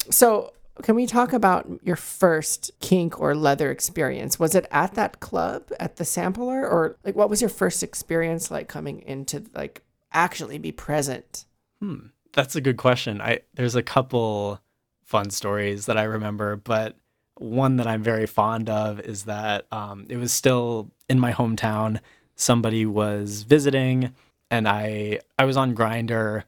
[0.10, 4.39] So, can we talk about your first kink or leather experience?
[4.39, 8.51] Was it at that club at the sampler or like what was your first experience
[8.51, 11.45] like coming into like actually be present?
[11.79, 13.21] Hmm, that's a good question.
[13.21, 14.60] I there's a couple
[15.05, 16.97] fun stories that I remember, but
[17.38, 22.00] one that I'm very fond of is that um, it was still in my hometown.
[22.36, 24.13] Somebody was visiting,
[24.50, 26.43] and I I was on Grindr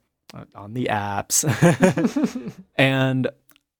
[0.55, 1.43] on the apps.
[2.75, 3.29] and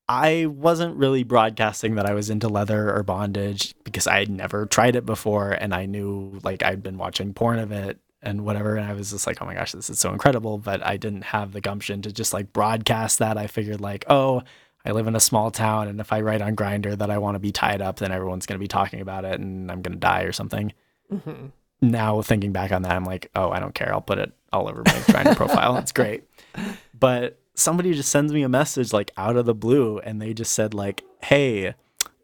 [0.10, 4.66] I wasn't really broadcasting that I was into leather or bondage because I had never
[4.66, 8.78] tried it before and I knew like I'd been watching porn of it and whatever
[8.78, 11.24] and I was just like, "Oh my gosh, this is so incredible," but I didn't
[11.26, 13.38] have the gumption to just like broadcast that.
[13.38, 14.44] I figured like, "Oh,
[14.88, 17.36] I live in a small town and if I write on Grindr that I want
[17.36, 19.94] to be tied up, then everyone's going to be talking about it and I'm going
[19.94, 20.74] to die or something."
[21.12, 21.48] Mm-hmm.
[21.82, 23.94] Now thinking back on that, I'm like, "Oh, I don't care.
[23.94, 25.78] I'll put it all over my Grindr profile.
[25.78, 26.24] It's great."
[27.00, 30.54] but somebody just sends me a message like out of the blue and they just
[30.54, 31.76] said like, "Hey,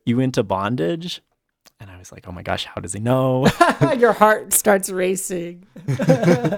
[0.06, 1.22] you into bondage?"
[1.84, 3.46] And I was like, oh my gosh, how does he know?
[3.98, 5.68] Your heart starts racing.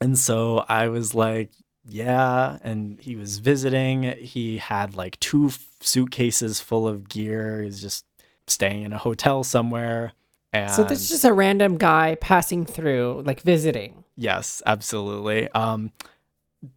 [0.00, 1.50] and so I was like,
[1.88, 2.58] yeah.
[2.62, 4.02] And he was visiting.
[4.18, 7.62] He had like two suitcases full of gear.
[7.62, 8.04] He's just
[8.46, 10.12] staying in a hotel somewhere.
[10.52, 14.04] And So this is just a random guy passing through, like visiting.
[14.16, 15.48] Yes, absolutely.
[15.50, 15.90] Um,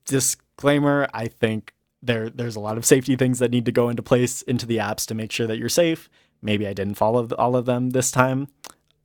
[0.05, 4.01] disclaimer: I think there there's a lot of safety things that need to go into
[4.01, 6.09] place into the apps to make sure that you're safe.
[6.41, 8.47] Maybe I didn't follow all of them this time.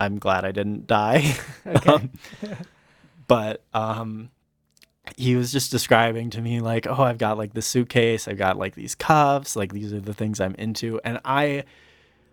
[0.01, 1.37] I'm glad I didn't die.
[1.67, 1.91] Okay.
[1.95, 2.11] Um,
[3.29, 4.31] but um,
[5.17, 8.57] he was just describing to me like, oh, I've got like this suitcase, I've got
[8.59, 11.65] like these cuffs, like these are the things I'm into, and I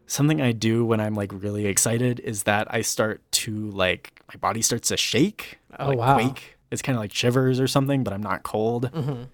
[0.07, 4.37] something I do when I'm like really excited is that I start to like my
[4.39, 6.13] body starts to shake, Oh, like wow.
[6.15, 6.57] quake.
[6.71, 8.91] It's kind of like shivers or something, but I'm not cold.
[8.93, 9.27] Mhm.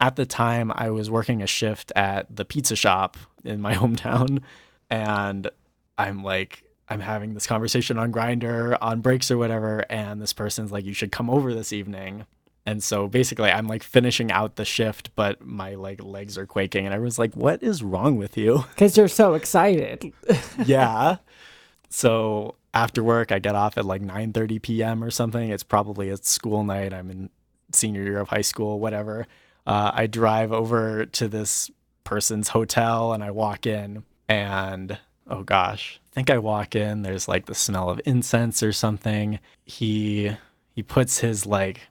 [0.00, 4.42] At the time, I was working a shift at the pizza shop in my hometown,
[4.90, 5.50] and
[5.96, 10.70] I'm like, I'm having this conversation on Grindr on breaks or whatever, and this person's
[10.72, 12.26] like, "You should come over this evening."
[12.66, 16.86] And so basically, I'm like finishing out the shift, but my like legs are quaking,
[16.86, 20.12] and everyone's like, "What is wrong with you?" Because you're so excited.
[20.64, 21.16] yeah.
[21.90, 25.04] So after work, I get off at like 9:30 p.m.
[25.04, 25.50] or something.
[25.50, 26.94] It's probably a school night.
[26.94, 27.30] I'm in
[27.72, 29.26] senior year of high school, whatever.
[29.66, 31.70] Uh, I drive over to this
[32.04, 34.98] person's hotel and I walk in, and
[35.28, 37.02] oh gosh, I think I walk in.
[37.02, 39.38] There's like the smell of incense or something.
[39.66, 40.32] He
[40.74, 41.82] he puts his like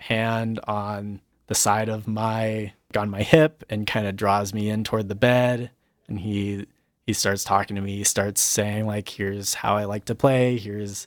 [0.00, 4.82] hand on the side of my on my hip and kind of draws me in
[4.82, 5.70] toward the bed.
[6.08, 6.66] And he
[7.06, 7.96] he starts talking to me.
[7.96, 10.58] He starts saying like here's how i like to play.
[10.58, 11.06] Here's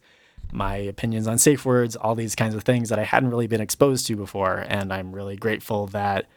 [0.52, 1.96] my opinions on safe words.
[1.96, 4.66] All these kinds of things that i hadn't really been exposed to before.
[4.68, 6.28] And i'm really grateful that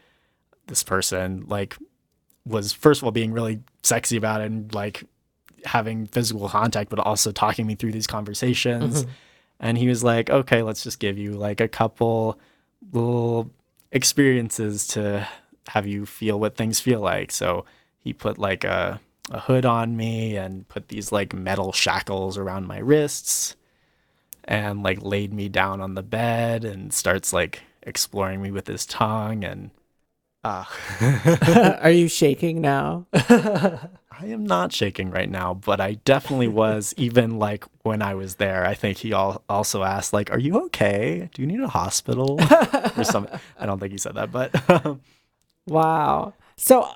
[0.67, 1.77] this person like
[2.47, 5.05] was first of all being really sexy about it and like
[5.65, 9.11] having physical contact but also talking me through these conversations mm-hmm.
[9.61, 12.39] And he was like okay let's just give you like a couple
[12.93, 13.51] little
[13.93, 15.27] experiences to
[15.69, 17.65] have you feel what things feel like so
[17.99, 22.67] he put like a, a hood on me and put these like metal shackles around
[22.67, 23.57] my wrists
[24.45, 28.87] and like laid me down on the bed and starts like exploring me with his
[28.87, 29.71] tongue and
[30.45, 30.65] uh
[31.81, 33.07] Are you shaking now?
[34.19, 38.37] I am not shaking right now, but I definitely was even like when I was
[38.37, 38.65] there.
[38.65, 41.29] I think he al- also asked like, "Are you okay?
[41.35, 42.39] Do you need a hospital?"
[42.97, 43.39] or something.
[43.59, 44.99] I don't think he said that, but
[45.67, 46.35] wow.
[46.57, 46.89] So,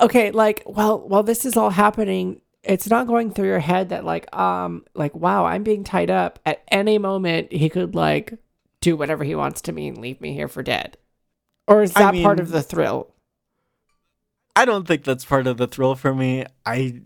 [0.00, 4.04] okay, like, well, while this is all happening, it's not going through your head that,
[4.04, 6.38] like, um, like, wow, I'm being tied up.
[6.46, 8.34] At any moment, he could like
[8.80, 10.96] do whatever he wants to me and leave me here for dead.
[11.66, 13.12] Or is I that part of the thrill?
[14.58, 16.44] I don't think that's part of the thrill for me.
[16.66, 17.02] I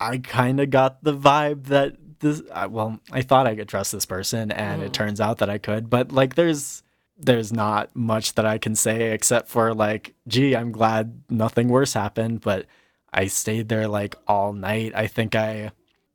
[0.00, 3.92] I kind of got the vibe that this I, well, I thought I could trust
[3.92, 4.86] this person and Mm.
[4.86, 6.82] it turns out that I could, but like there's
[7.18, 11.94] there's not much that I can say except for like, gee, I'm glad nothing worse
[11.94, 12.66] happened, but
[13.12, 14.92] I stayed there like all night.
[14.94, 15.70] I think I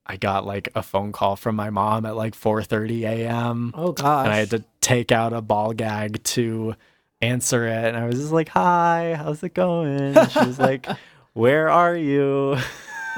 [0.06, 3.72] I got like a phone call from my mom at like 4:30 a.m.
[3.76, 4.26] Oh gosh.
[4.26, 6.76] and I had to take out a ball gag to
[7.22, 7.86] answer it.
[7.86, 10.88] And I was just like, "Hi, how's it going?" And she was like,
[11.34, 12.58] "Where are you?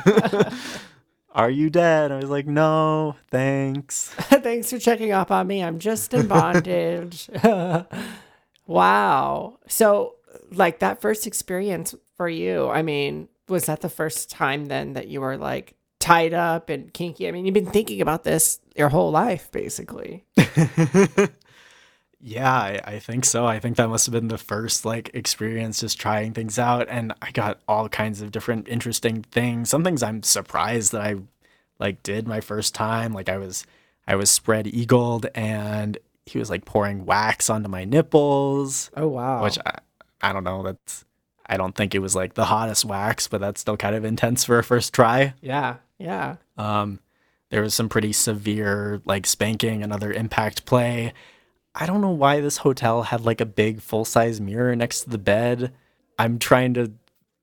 [1.31, 5.63] are you dead?" I was like, "No, thanks." Thanks for checking up on me.
[5.63, 7.29] I'm just in bondage.
[8.67, 9.59] wow.
[9.67, 10.15] So,
[10.51, 15.07] like that first experience for you, I mean, was that the first time then that
[15.07, 17.27] you were like tied up and kinky?
[17.27, 20.25] I mean, you've been thinking about this your whole life, basically.
[22.25, 23.45] Yeah, I, I think so.
[23.45, 27.13] I think that must have been the first like experience just trying things out and
[27.21, 29.69] I got all kinds of different interesting things.
[29.69, 31.15] Some things I'm surprised that I
[31.79, 33.11] like did my first time.
[33.13, 33.65] Like I was
[34.07, 39.43] I was spread eagled and he was like pouring wax onto my nipples, Oh, wow.
[39.43, 39.79] which I,
[40.21, 41.03] I don't know, that's
[41.45, 44.45] I don't think it was like the hottest wax, but that's still kind of intense
[44.45, 45.33] for a first try.
[45.41, 45.75] yeah.
[45.99, 46.37] Yeah.
[46.57, 46.99] Um,
[47.49, 51.13] there was some pretty severe like spanking and other impact play.
[51.75, 55.09] I don't know why this hotel had like a big full size mirror next to
[55.09, 55.73] the bed.
[56.19, 56.91] I'm trying to.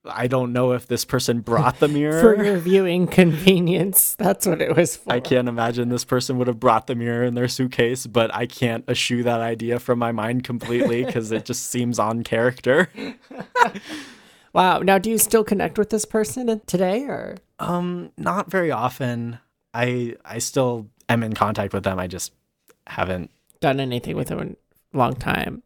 [0.05, 2.21] I don't know if this person brought the mirror.
[2.21, 4.14] For your viewing convenience.
[4.14, 5.12] That's what it was for.
[5.12, 8.47] I can't imagine this person would have brought the mirror in their suitcase, but I
[8.47, 12.88] can't eschew that idea from my mind completely because it just seems on character.
[14.53, 14.81] Wow.
[14.81, 17.37] Now, do you still connect with this person today or?
[17.59, 19.38] Um, not very often.
[19.73, 21.99] I I still am in contact with them.
[21.99, 22.33] I just
[22.87, 24.57] haven't done anything with him in
[24.94, 25.62] a long time.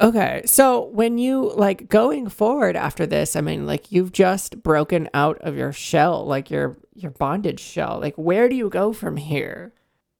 [0.00, 0.42] Okay.
[0.46, 5.38] So when you like going forward after this, I mean, like you've just broken out
[5.42, 7.98] of your shell, like your your bondage shell.
[8.00, 9.74] Like where do you go from here?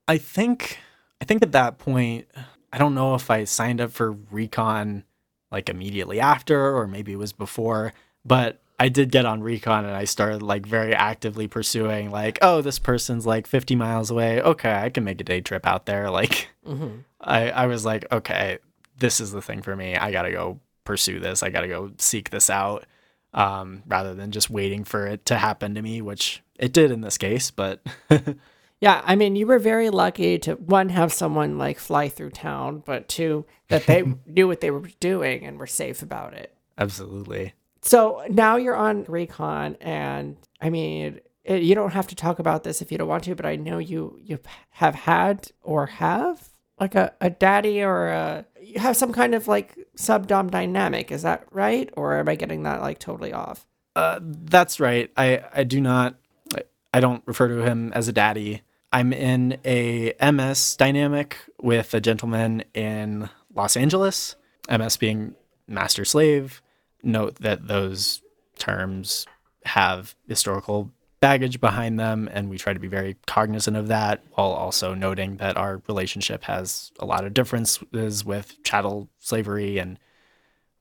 [0.06, 0.78] I think
[1.20, 2.26] I think at that point,
[2.72, 5.04] I don't know if I signed up for recon
[5.50, 7.92] like immediately after or maybe it was before,
[8.24, 12.62] but I did get on recon and I started like very actively pursuing like, oh,
[12.62, 14.40] this person's like 50 miles away.
[14.40, 16.10] Okay, I can make a day trip out there.
[16.10, 17.00] Like Mm-hmm.
[17.20, 18.58] I, I was like, okay,
[18.98, 19.96] this is the thing for me.
[19.96, 21.42] I gotta go pursue this.
[21.42, 22.86] I gotta go seek this out.
[23.32, 27.00] Um, rather than just waiting for it to happen to me, which it did in
[27.00, 27.80] this case, but
[28.80, 32.82] Yeah, I mean, you were very lucky to one have someone like fly through town,
[32.86, 36.54] but two that they knew what they were doing and were safe about it.
[36.78, 37.52] absolutely.
[37.82, 42.62] So now you're on recon, and I mean, it, you don't have to talk about
[42.64, 44.38] this if you don't want to, but I know you you
[44.70, 49.48] have had or have like a, a daddy or a you have some kind of
[49.48, 51.10] like subdom dynamic.
[51.10, 53.66] Is that right, or am I getting that like totally off?
[53.96, 55.10] Uh, that's right.
[55.16, 56.14] I, I do not,
[56.54, 56.62] I-
[56.94, 58.62] I don't refer to him as a daddy.
[58.92, 64.36] I'm in a MS dynamic with a gentleman in Los Angeles,
[64.70, 65.34] MS being
[65.66, 66.60] master slave.
[67.02, 68.22] Note that those
[68.58, 69.26] terms
[69.64, 74.52] have historical baggage behind them, and we try to be very cognizant of that while
[74.52, 79.98] also noting that our relationship has a lot of differences with chattel slavery and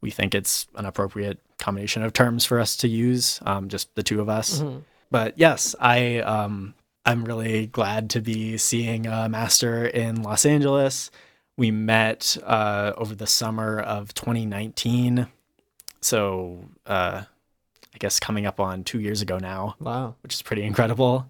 [0.02, 4.04] we think it's an appropriate combination of terms for us to use, um, just the
[4.04, 4.62] two of us.
[5.12, 6.74] But yes, I um,
[7.06, 11.12] I'm really glad to be seeing a master in Los Angeles.
[11.58, 15.28] We met uh, over the summer of 2019,
[16.02, 17.24] so uh,
[17.94, 20.16] I guess coming up on two years ago now Wow.
[20.22, 21.30] which is pretty incredible.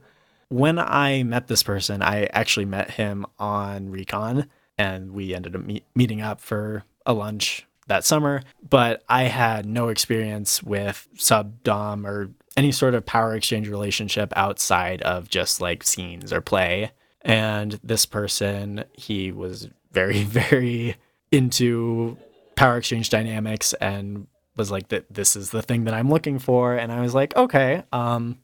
[0.50, 4.48] When I met this person, I actually met him on Recon,
[4.80, 8.42] and we ended up meet- meeting up for a lunch that summer.
[8.68, 14.34] But I had no experience with sub dom or any sort of power exchange relationship
[14.36, 16.92] outside of just like scenes or play.
[17.22, 20.96] And this person, he was very, very
[21.32, 22.18] into
[22.56, 24.26] power exchange dynamics and
[24.60, 27.36] was like that this is the thing that I'm looking for and I was like
[27.36, 28.38] okay um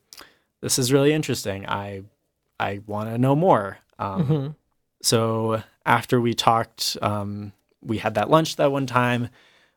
[0.62, 1.68] this is really interesting.
[1.68, 2.02] I
[2.60, 3.78] I want to know more.
[4.00, 4.48] Um, hmm
[5.04, 7.52] So after we talked, um,
[7.82, 9.30] we had that lunch that one time.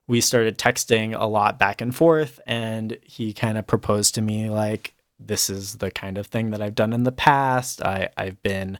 [0.06, 4.48] We started texting a lot back and forth, and he kind of proposed to me
[4.48, 7.82] like, "This is the kind of thing that I've done in the past.
[7.82, 8.78] I I've been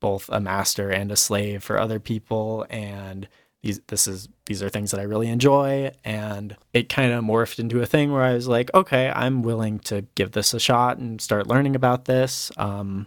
[0.00, 3.28] both a master and a slave for other people, and
[3.62, 7.58] these this is these are things that I really enjoy." And it kind of morphed
[7.58, 10.98] into a thing where I was like, "Okay, I'm willing to give this a shot
[10.98, 13.06] and start learning about this." Um,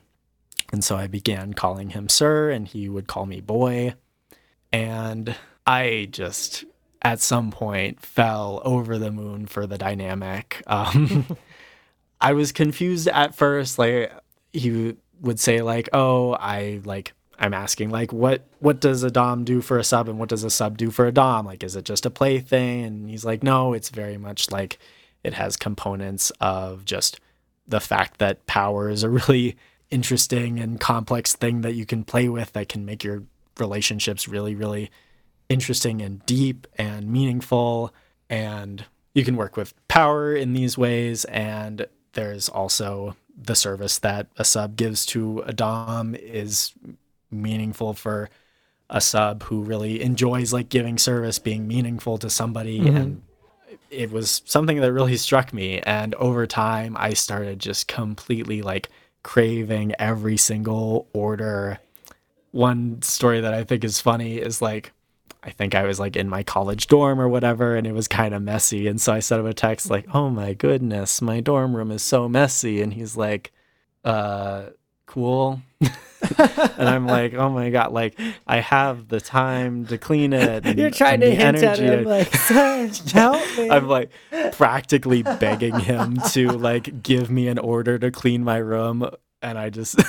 [0.74, 3.94] and so I began calling him sir, and he would call me boy.
[4.72, 5.36] And
[5.68, 6.66] I just,
[7.04, 10.64] at some point, fell over the moon for the dynamic.
[10.66, 11.38] Um,
[12.22, 13.78] I was confused at first.
[13.78, 14.12] Like,
[14.52, 19.44] he would say, like, oh, I like, I'm asking, like, what what does a dom
[19.44, 21.46] do for a sub, and what does a sub do for a dom?
[21.46, 22.84] Like, is it just a play thing?
[22.84, 24.78] And he's like, no, it's very much like
[25.24, 27.20] it has components of just
[27.68, 29.56] the fact that power is a really
[29.90, 33.24] interesting and complex thing that you can play with that can make your
[33.60, 34.92] relationships really, really
[35.50, 37.94] interesting and deep and meaningful.
[38.30, 41.26] And you can work with power in these ways.
[41.26, 46.74] And there's also the service that a sub gives to a Dom is
[47.34, 48.30] meaningful for
[48.90, 52.80] a sub who really enjoys like giving service, being meaningful to somebody.
[52.98, 53.24] And
[53.90, 55.80] it was something that really struck me.
[55.80, 58.90] And over time, I started just completely like
[59.24, 61.80] craving every single order.
[62.52, 64.92] One story that I think is funny is like,
[65.46, 68.34] I think I was like in my college dorm or whatever, and it was kind
[68.34, 68.88] of messy.
[68.88, 72.02] And so I sent him a text like, "Oh my goodness, my dorm room is
[72.02, 73.52] so messy," and he's like,
[74.06, 74.68] "Uh,
[75.06, 75.62] cool."
[76.78, 80.80] and I'm like, "Oh my god, like I have the time to clean it." And,
[80.80, 82.32] You're trying to the hint at him like,
[83.12, 83.70] help me.
[83.70, 84.12] I'm like
[84.54, 89.10] practically begging him to like give me an order to clean my room,
[89.42, 90.00] and I just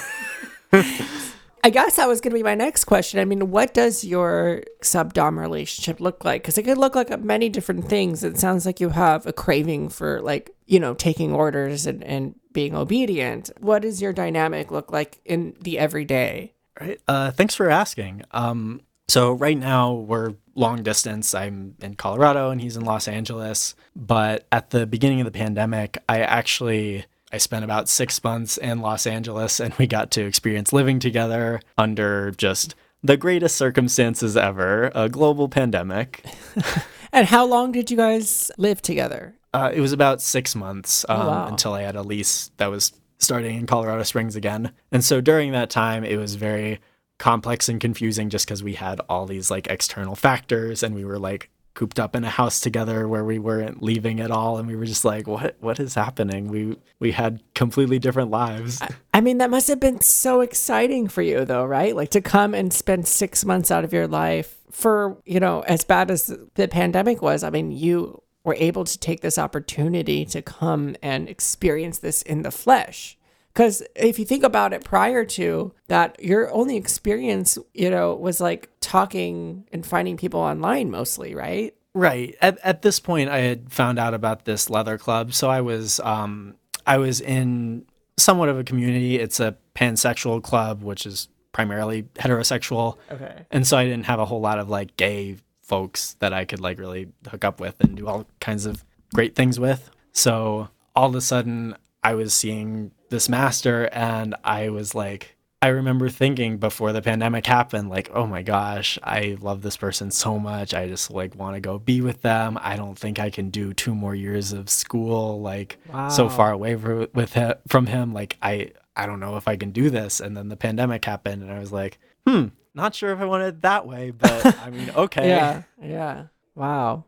[1.65, 3.19] I guess that was going to be my next question.
[3.19, 6.43] I mean, what does your sub-dom relationship look like?
[6.43, 8.23] Because it could look like many different things.
[8.23, 12.35] It sounds like you have a craving for, like, you know, taking orders and, and
[12.53, 13.51] being obedient.
[13.61, 16.53] What does your dynamic look like in the everyday?
[16.79, 17.01] Right.
[17.09, 18.25] Uh, thanks for asking.
[18.33, 21.35] Um, so right now we're long distance.
[21.35, 23.75] I'm in Colorado and he's in Los Angeles.
[23.97, 28.79] But at the beginning of the pandemic, I actually I spent about six months in
[28.81, 34.93] Los Angeles and we got to experience living together under just the greatest circumstances ever,
[34.95, 36.25] a global pandemic.
[37.13, 39.35] and how long did you guys live together?
[39.53, 41.49] Uh, it was about six months um, Oh, wow.
[41.49, 44.71] until I had a lease that was starting in Colorado Springs again.
[44.93, 46.79] And so during that time, it was very
[47.19, 51.19] complex and confusing just because we had all these like external factors and we were
[51.19, 54.77] like cooped up in a house together where we weren't leaving at all and we
[54.77, 58.81] were just like what what is happening we we had completely different lives
[59.15, 61.95] I mean, that must have been so exciting for you, though, right?
[61.95, 65.85] Like to come and spend six months out of your life for, you know, as
[65.85, 67.45] bad as the pandemic was.
[67.45, 72.43] I mean, you were able to take this opportunity to come and experience this in
[72.43, 73.17] the flesh.
[73.55, 78.41] Because if you think about it prior to that, your only experience, you know, was
[78.41, 81.75] like talking and finding people online mostly, right?
[81.95, 82.37] Right.
[82.41, 85.33] At at this point I had found out about this leather club.
[85.33, 87.87] So I was um I was in
[88.17, 89.21] somewhat of a community.
[89.21, 92.99] It's a pansexual club, which is primarily heterosexual.
[93.11, 93.47] Okay.
[93.53, 96.61] And so I didn't have a whole lot of like gay folks that I could
[96.61, 98.85] like really hook up with and do all kinds of
[99.15, 99.91] great things with.
[100.13, 105.69] So all of a sudden I was seeing this master and I was like I
[105.69, 110.39] remember thinking before the pandemic happened like oh my gosh I love this person so
[110.39, 113.51] much I just like want to go be with them I don't think I can
[113.51, 115.79] do two more years of school like
[116.11, 119.71] so far away with him, from him like I I don't know if I can
[119.71, 123.21] do this and then the pandemic happened and I was like hmm not sure if
[123.21, 125.63] I want it that way but I mean okay Yeah.
[125.83, 126.25] Yeah.
[126.55, 127.05] Wow.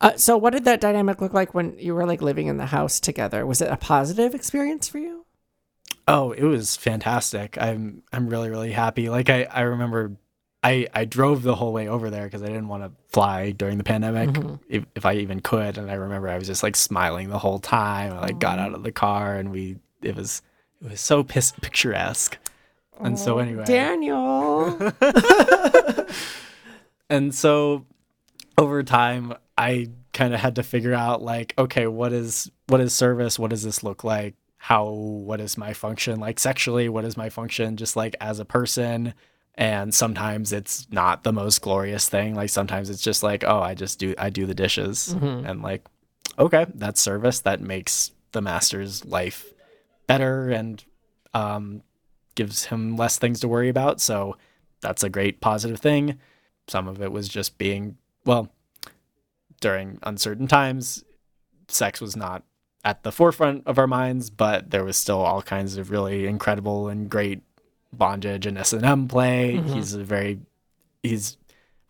[0.00, 2.66] Uh, so, what did that dynamic look like when you were like living in the
[2.66, 3.44] house together?
[3.44, 5.26] Was it a positive experience for you?
[6.06, 7.58] Oh, it was fantastic.
[7.60, 9.10] I'm I'm really really happy.
[9.10, 10.12] Like I I remember
[10.62, 13.76] I I drove the whole way over there because I didn't want to fly during
[13.76, 14.36] the pandemic
[14.68, 15.78] if, if I even could.
[15.78, 18.12] And I remember I was just like smiling the whole time.
[18.12, 20.42] I like got out of the car and we it was
[20.80, 22.38] it was so picturesque.
[23.00, 24.92] And so anyway, Daniel.
[27.10, 27.86] and so
[28.58, 32.92] over time i kind of had to figure out like okay what is what is
[32.92, 33.38] service?
[33.38, 34.34] What does this look like?
[34.56, 36.20] How what is my function?
[36.20, 37.76] Like sexually what is my function?
[37.76, 39.14] Just like as a person.
[39.54, 42.34] And sometimes it's not the most glorious thing.
[42.34, 45.08] Like sometimes it's just like oh i just do i do the dishes.
[45.46, 45.84] And like
[46.38, 47.40] okay that's service.
[47.40, 49.46] That makes the master's life
[50.06, 50.84] better and
[51.32, 51.82] um,
[52.34, 54.00] gives him less things to worry about.
[54.00, 54.36] So
[54.80, 56.18] that's a great positive thing.
[56.66, 58.48] Some of it was just being well
[59.60, 61.04] during uncertain times
[61.68, 62.42] sex was not
[62.84, 66.88] at the forefront of our minds but there was still all kinds of really incredible
[66.88, 67.42] and great
[67.92, 69.56] bondage and s&m play.
[69.56, 70.40] He's a very
[71.02, 71.36] he's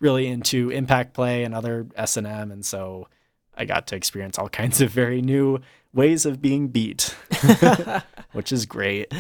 [0.01, 3.09] really into impact play and other s&m and so
[3.57, 5.59] i got to experience all kinds of very new
[5.93, 7.17] ways of being beat
[8.33, 9.13] which is great.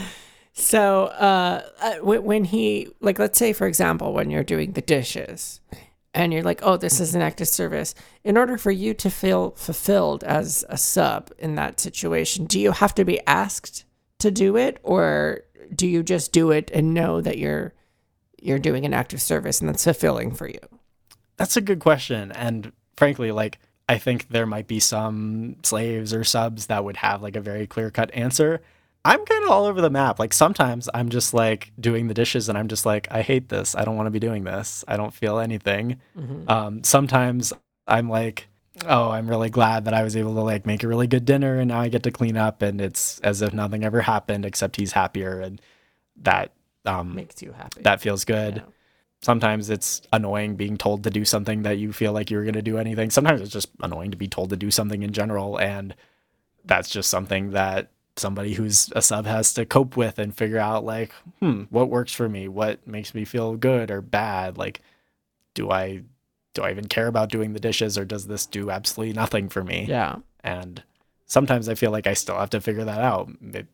[0.52, 5.60] So, uh, uh, when he, like, let's say, for example, when you're doing the dishes
[6.14, 7.94] and you're like, oh, this is an active service,
[8.24, 12.72] in order for you to feel fulfilled as a sub in that situation, do you
[12.72, 13.84] have to be asked
[14.18, 15.42] to do it or
[15.74, 17.74] do you just do it and know that you're
[18.40, 20.60] you're doing an active service and that's fulfilling for you
[21.36, 22.32] That's a good question.
[22.32, 27.22] And frankly, like, I think there might be some slaves or subs that would have
[27.22, 28.60] like a very clear cut answer.
[29.08, 30.18] I'm kind of all over the map.
[30.18, 33.74] Like, sometimes I'm just like doing the dishes and I'm just like, I hate this.
[33.74, 34.84] I don't want to be doing this.
[34.86, 36.00] I don't feel anything.
[36.48, 37.52] Um, sometimes
[37.86, 38.48] I'm like,
[38.86, 41.58] oh, I'm really glad that I was able to like make a really good dinner
[41.58, 44.76] and now I get to clean up and it's as if nothing ever happened except
[44.76, 45.60] he's happier and
[46.22, 46.52] that
[46.86, 48.62] um, makes you happy that feels good Yeah.
[49.20, 52.62] sometimes it's annoying being told to do something that you feel like you're going to
[52.62, 55.94] do anything sometimes it's just annoying to be told to do something in general and
[56.64, 60.84] that's just something that somebody who's a sub has to cope with and figure out
[60.84, 62.48] like hmm what works for me?
[62.48, 64.58] What makes me feel good or bad?
[64.58, 64.80] Like
[65.54, 66.02] do i
[66.54, 69.62] do i even care about doing the dishes or does this do absolutely nothing for
[69.64, 69.86] me?
[69.88, 70.16] Yeah.
[70.44, 70.82] And
[71.26, 73.30] sometimes i feel like i still have to figure that out.
[73.54, 73.66] It-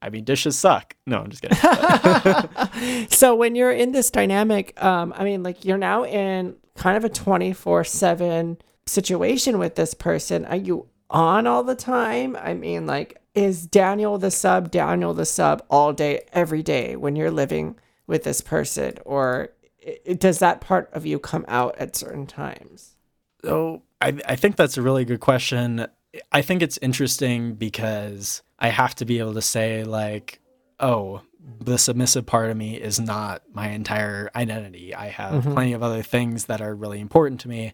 [0.00, 0.94] i mean dishes suck.
[1.06, 3.08] No i'm just kidding.
[3.10, 7.04] So when you're in this dynamic um i mean like you're now in kind of
[7.04, 10.44] a 24/7 situation with this person.
[10.44, 15.24] Are you on all the time i mean like is daniel the sub daniel the
[15.26, 19.48] sub all day every day when you're living with this person or
[19.86, 22.96] i- i- does that part of you come out at certain times
[23.44, 25.86] So I, I think that's a really good question.
[26.32, 30.40] I think it's interesting because I have to be able to say like,
[30.80, 31.22] oh,
[31.60, 34.94] the submissive part of me is not my entire identity.
[34.94, 35.52] I have mm-hmm.
[35.52, 37.72] plenty of other things that are really important to me.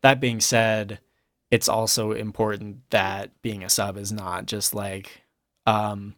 [0.00, 0.98] That being said,
[1.52, 5.22] it's also important that being a sub is not just like
[5.66, 6.16] um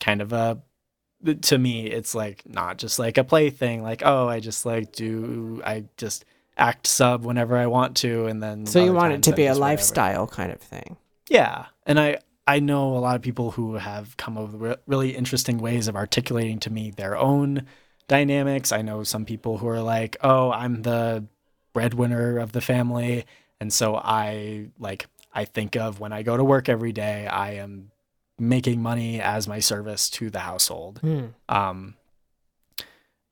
[0.00, 0.62] kind of a
[1.42, 3.82] to me, it's like not just like a play thing.
[3.82, 6.24] Like, oh, I just like do, I just
[6.56, 9.48] act sub whenever I want to, and then So you want it to be a
[9.50, 9.76] just whatever.
[9.76, 10.96] lifestyle kind of thing.
[11.28, 14.76] Yeah, and I I know a lot of people who have come up with re-
[14.86, 17.66] really interesting ways of articulating to me their own
[18.06, 18.70] dynamics.
[18.70, 21.24] I know some people who are like, "Oh, I'm the
[21.72, 23.24] breadwinner of the family,"
[23.60, 27.54] and so I like I think of when I go to work every day, I
[27.54, 27.90] am
[28.38, 30.98] making money as my service to the household.
[31.00, 31.26] Hmm.
[31.48, 31.94] Um,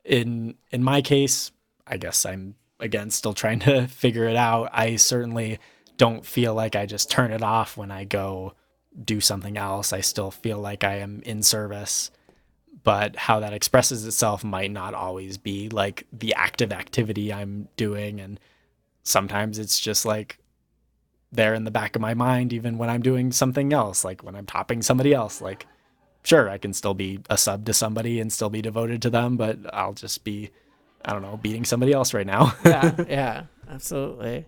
[0.05, 1.53] in in my case,
[1.87, 4.71] I guess I'm again still trying to figure it out.
[4.73, 5.59] I certainly
[5.97, 8.55] don't feel like I just turn it off when I go
[9.03, 9.93] do something else.
[9.93, 12.11] I still feel like I am in service,
[12.83, 18.21] but how that expresses itself might not always be like the active activity I'm doing
[18.21, 18.39] and
[19.05, 20.39] sometimes it's just like
[21.31, 24.35] there in the back of my mind even when I'm doing something else, like when
[24.35, 25.67] I'm topping somebody else, like
[26.25, 29.37] sure, I can still be a sub to somebody and still be devoted to them,
[29.37, 30.51] but I'll just be,
[31.05, 32.55] I don't know, beating somebody else right now.
[32.65, 34.47] yeah, yeah, absolutely.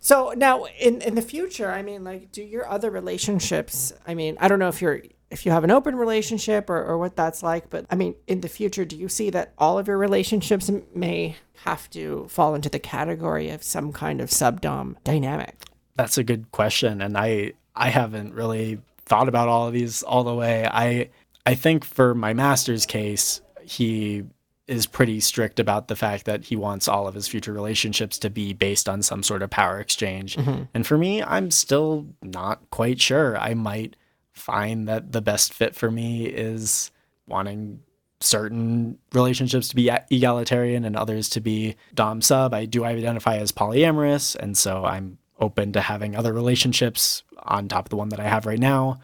[0.00, 3.92] So now in in the future, I mean, like, do your other relationships?
[4.06, 6.98] I mean, I don't know if you're if you have an open relationship or, or
[6.98, 9.86] what that's like, but I mean, in the future, do you see that all of
[9.86, 15.56] your relationships may have to fall into the category of some kind of subdom dynamic?
[15.96, 20.24] That's a good question, and I I haven't really thought about all of these all
[20.24, 20.66] the way.
[20.66, 21.10] I
[21.44, 24.24] I think for my master's case, he
[24.66, 28.28] is pretty strict about the fact that he wants all of his future relationships to
[28.28, 30.36] be based on some sort of power exchange.
[30.36, 30.64] Mm-hmm.
[30.74, 33.38] And for me, I'm still not quite sure.
[33.38, 33.96] I might
[34.38, 36.90] find that the best fit for me is
[37.26, 37.80] wanting
[38.20, 42.52] certain relationships to be egalitarian and others to be dom sub.
[42.52, 47.86] I do identify as polyamorous, and so I'm open to having other relationships on top
[47.86, 48.98] of the one that I have right now.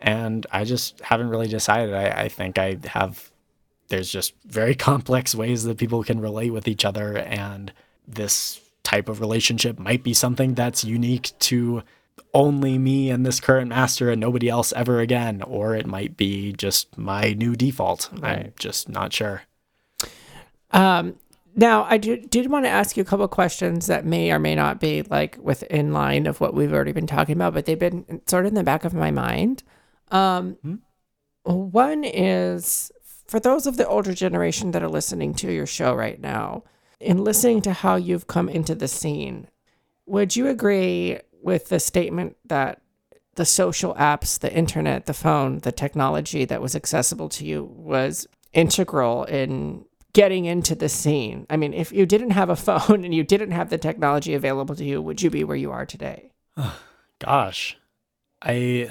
[0.00, 1.94] And I just haven't really decided.
[1.94, 3.30] I, I think I have,
[3.88, 7.16] there's just very complex ways that people can relate with each other.
[7.18, 7.72] And
[8.06, 11.82] this type of relationship might be something that's unique to
[12.34, 15.42] only me and this current master and nobody else ever again.
[15.42, 18.10] Or it might be just my new default.
[18.22, 19.42] I'm just not sure.
[20.70, 21.16] Um,
[21.54, 24.54] now, I did, did want to ask you a couple questions that may or may
[24.54, 28.22] not be like within line of what we've already been talking about, but they've been
[28.26, 29.62] sort of in the back of my mind.
[30.10, 30.56] Um,
[31.44, 32.90] One is
[33.26, 36.64] for those of the older generation that are listening to your show right now,
[37.00, 39.48] in listening to how you've come into the scene,
[40.06, 42.80] would you agree with the statement that
[43.34, 48.26] the social apps, the internet, the phone, the technology that was accessible to you was
[48.52, 51.46] integral in getting into the scene.
[51.48, 54.74] I mean, if you didn't have a phone and you didn't have the technology available
[54.76, 56.30] to you, would you be where you are today?
[57.18, 57.76] Gosh,
[58.40, 58.90] I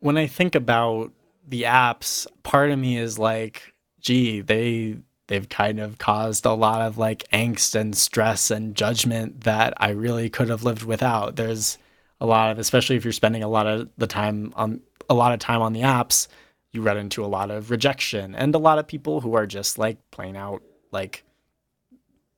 [0.00, 1.12] when I think about
[1.46, 6.82] the apps, part of me is like, gee, they they've kind of caused a lot
[6.82, 11.36] of like angst and stress and judgment that I really could have lived without.
[11.36, 11.78] There's
[12.20, 15.32] a lot of especially if you're spending a lot of the time on a lot
[15.32, 16.28] of time on the apps,
[16.72, 19.78] you run into a lot of rejection and a lot of people who are just
[19.78, 21.24] like plain out like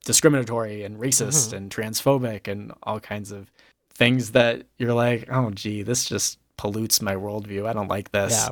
[0.05, 1.57] discriminatory and racist mm-hmm.
[1.57, 3.51] and transphobic and all kinds of
[3.93, 7.67] things that you're like, oh, gee, this just pollutes my worldview.
[7.67, 8.33] I don't like this.
[8.33, 8.51] Yeah.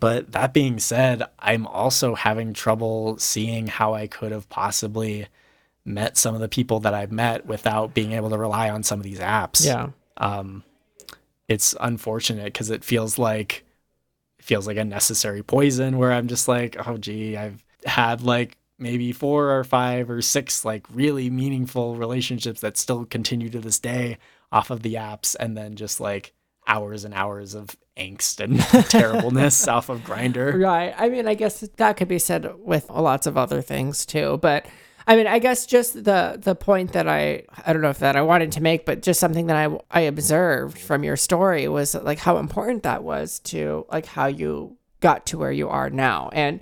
[0.00, 5.26] But that being said, I'm also having trouble seeing how I could have possibly
[5.84, 9.00] met some of the people that I've met without being able to rely on some
[9.00, 9.64] of these apps.
[9.64, 9.88] Yeah.
[10.18, 10.64] Um,
[11.48, 13.64] it's unfortunate because it feels like
[14.38, 18.56] it feels like a necessary poison where I'm just like, oh gee, I've had like
[18.78, 23.78] maybe four or five or six like really meaningful relationships that still continue to this
[23.78, 24.18] day
[24.52, 26.32] off of the apps and then just like
[26.66, 28.60] hours and hours of angst and
[28.90, 30.94] terribleness off of Grindr Right.
[30.96, 34.66] I mean, I guess that could be said with lots of other things too, but
[35.08, 38.14] I mean, I guess just the the point that I I don't know if that
[38.14, 41.94] I wanted to make, but just something that I I observed from your story was
[41.94, 46.28] like how important that was to like how you got to where you are now.
[46.34, 46.60] And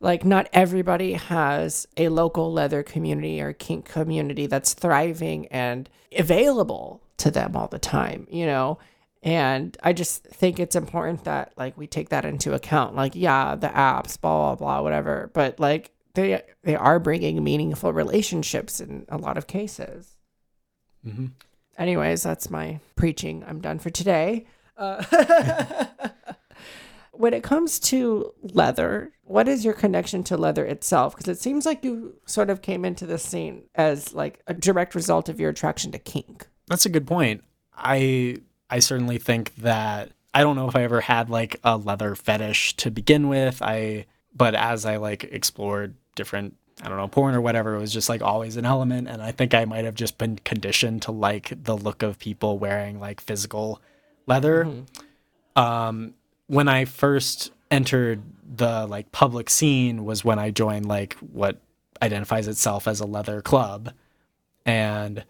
[0.00, 5.88] like not everybody has a local leather community or kink community that's thriving and
[6.18, 8.78] available to them all the time, you know.
[9.22, 12.94] And I just think it's important that like we take that into account.
[12.94, 15.30] Like, yeah, the apps, blah blah blah, whatever.
[15.32, 20.16] But like they they are bringing meaningful relationships in a lot of cases.
[21.06, 21.30] Mhm.
[21.78, 23.44] Anyways, that's my preaching.
[23.46, 24.46] I'm done for today.
[24.76, 25.04] Uh,
[27.12, 31.14] when it comes to leather, what is your connection to leather itself?
[31.14, 34.94] Because it seems like you sort of came into this scene as like a direct
[34.94, 36.46] result of your attraction to kink.
[36.66, 37.44] That's a good point.
[37.76, 38.38] I
[38.70, 42.76] I certainly think that I don't know if I ever had like a leather fetish
[42.76, 43.60] to begin with.
[43.62, 47.92] I but as I like explored different I don't know, porn or whatever, it was
[47.92, 49.08] just like always an element.
[49.08, 52.58] And I think I might have just been conditioned to like the look of people
[52.58, 53.80] wearing like physical
[54.26, 54.64] leather.
[54.64, 55.62] Mm-hmm.
[55.62, 56.14] Um,
[56.48, 58.22] when I first entered
[58.56, 61.60] the like public scene was when I joined like what
[62.02, 63.92] identifies itself as a leather club.
[64.66, 65.24] And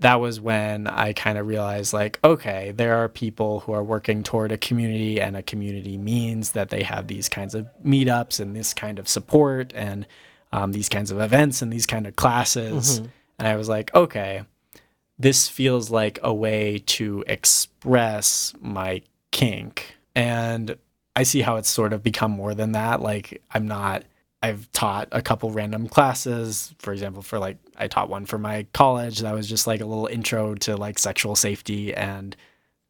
[0.00, 4.22] that was when I kind of realized like, okay, there are people who are working
[4.22, 8.56] toward a community, and a community means that they have these kinds of meetups and
[8.56, 10.06] this kind of support and
[10.52, 13.00] um, these kinds of events and these kind of classes.
[13.00, 13.06] Mm-hmm.
[13.38, 14.42] And I was like, okay,
[15.18, 19.96] this feels like a way to express my kink.
[20.14, 20.76] And
[21.16, 23.00] I see how it's sort of become more than that.
[23.00, 24.04] Like, I'm not
[24.42, 26.74] I've taught a couple random classes.
[26.78, 29.86] For example, for like I taught one for my college that was just like a
[29.86, 32.34] little intro to like sexual safety and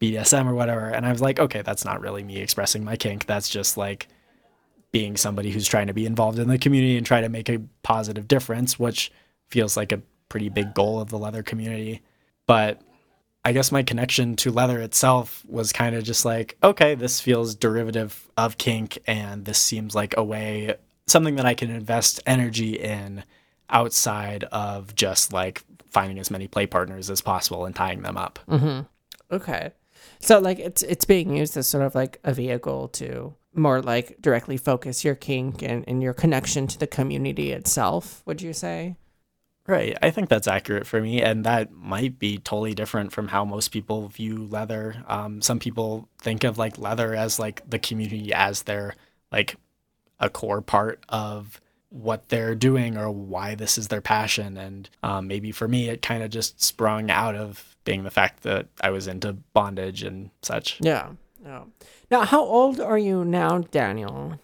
[0.01, 0.87] BDSM or whatever.
[0.87, 3.27] And I was like, okay, that's not really me expressing my kink.
[3.27, 4.07] That's just like
[4.93, 7.63] being somebody who's trying to be involved in the community and try to make a
[7.83, 9.13] positive difference, which
[9.49, 12.03] feels like a pretty big goal of the leather community.
[12.47, 12.81] But
[13.45, 17.55] I guess my connection to leather itself was kind of just like, okay, this feels
[17.55, 20.75] derivative of kink, and this seems like a way
[21.07, 23.25] something that I can invest energy in
[23.69, 28.39] outside of just like finding as many play partners as possible and tying them up.
[28.49, 28.83] Mm-hmm.
[29.35, 29.73] Okay.
[30.21, 34.17] So like it's it's being used as sort of like a vehicle to more like
[34.21, 38.97] directly focus your kink and, and your connection to the community itself, would you say?
[39.67, 39.97] Right.
[40.03, 41.23] I think that's accurate for me.
[41.23, 45.05] And that might be totally different from how most people view leather.
[45.07, 48.95] Um, some people think of like leather as like the community as their
[49.31, 49.57] like
[50.19, 54.57] a core part of what they're doing or why this is their passion.
[54.57, 58.43] And um, maybe for me, it kind of just sprung out of being the fact
[58.43, 60.79] that I was into bondage and such.
[60.81, 61.11] Yeah.
[61.45, 61.63] Yeah.
[62.11, 64.41] Now, how old are you now, Daniel?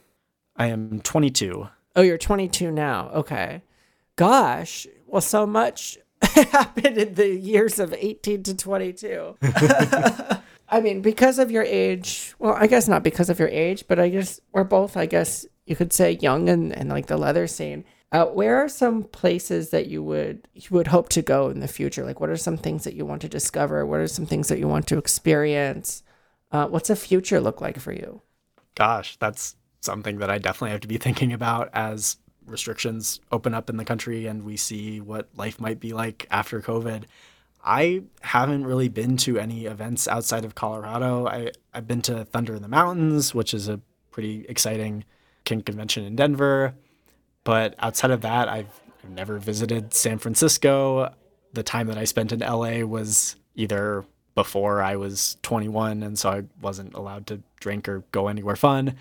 [0.56, 1.68] I am 22.
[1.96, 3.10] Oh, you're 22 now.
[3.12, 3.62] Okay.
[4.14, 4.86] Gosh.
[5.08, 9.36] Well, so much happened in the years of 18 to 22.
[10.68, 13.98] I mean, because of your age, well, I guess not because of your age, but
[13.98, 17.48] I guess we're both, I guess, you could say young and, and like the leather
[17.48, 17.84] scene.
[18.12, 21.66] Uh, where are some places that you would you would hope to go in the
[21.66, 22.04] future?
[22.04, 23.84] Like, what are some things that you want to discover?
[23.84, 26.04] What are some things that you want to experience?
[26.56, 28.22] Uh, what's a future look like for you?
[28.74, 33.68] Gosh, that's something that I definitely have to be thinking about as restrictions open up
[33.68, 37.04] in the country and we see what life might be like after COVID.
[37.62, 41.26] I haven't really been to any events outside of Colorado.
[41.26, 43.80] I, I've been to Thunder in the Mountains, which is a
[44.10, 45.04] pretty exciting
[45.44, 46.74] kink convention in Denver.
[47.44, 51.12] But outside of that, I've never visited San Francisco.
[51.52, 54.04] The time that I spent in LA was either
[54.36, 58.94] before I was 21, and so I wasn't allowed to drink or go anywhere fun,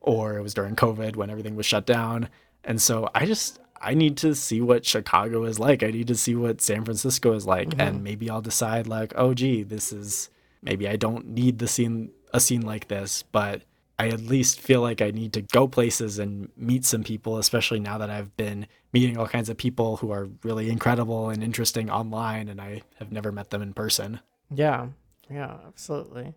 [0.00, 2.28] or it was during COVID when everything was shut down.
[2.64, 5.82] And so I just, I need to see what Chicago is like.
[5.82, 7.80] I need to see what San Francisco is like, mm-hmm.
[7.80, 10.30] and maybe I'll decide like, oh, gee, this is
[10.62, 13.62] maybe I don't need the scene a scene like this, but
[13.98, 17.80] I at least feel like I need to go places and meet some people, especially
[17.80, 21.90] now that I've been meeting all kinds of people who are really incredible and interesting
[21.90, 24.20] online and I have never met them in person.
[24.54, 24.88] Yeah,
[25.30, 26.34] yeah, absolutely.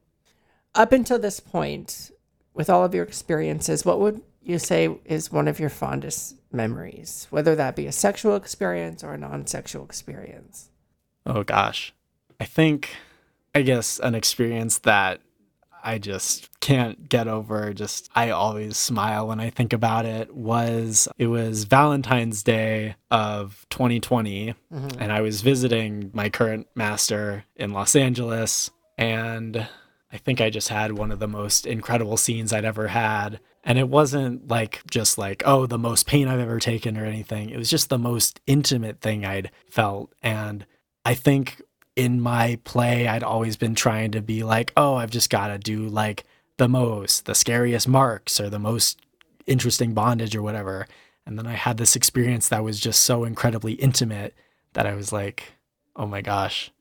[0.75, 2.11] Up until this point,
[2.53, 7.27] with all of your experiences, what would you say is one of your fondest memories,
[7.29, 10.69] whether that be a sexual experience or a non sexual experience?
[11.25, 11.93] Oh, gosh.
[12.39, 12.89] I think,
[13.53, 15.21] I guess, an experience that
[15.83, 21.07] I just can't get over just I always smile when I think about it was
[21.17, 25.01] it was Valentine's Day of 2020 mm-hmm.
[25.01, 29.67] and I was visiting my current master in Los Angeles and
[30.13, 33.39] I think I just had one of the most incredible scenes I'd ever had.
[33.63, 37.49] And it wasn't like just like oh the most pain I've ever taken or anything.
[37.49, 40.13] It was just the most intimate thing I'd felt.
[40.21, 40.65] And
[41.05, 41.61] I think
[41.95, 45.57] in my play, I'd always been trying to be like, oh, I've just got to
[45.57, 46.23] do like
[46.57, 48.99] the most, the scariest marks or the most
[49.47, 50.87] interesting bondage or whatever.
[51.25, 54.33] And then I had this experience that was just so incredibly intimate
[54.73, 55.53] that I was like,
[55.95, 56.71] oh my gosh,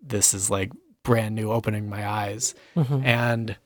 [0.00, 2.54] this is like brand new, opening my eyes.
[2.76, 3.04] Mm-hmm.
[3.04, 3.56] And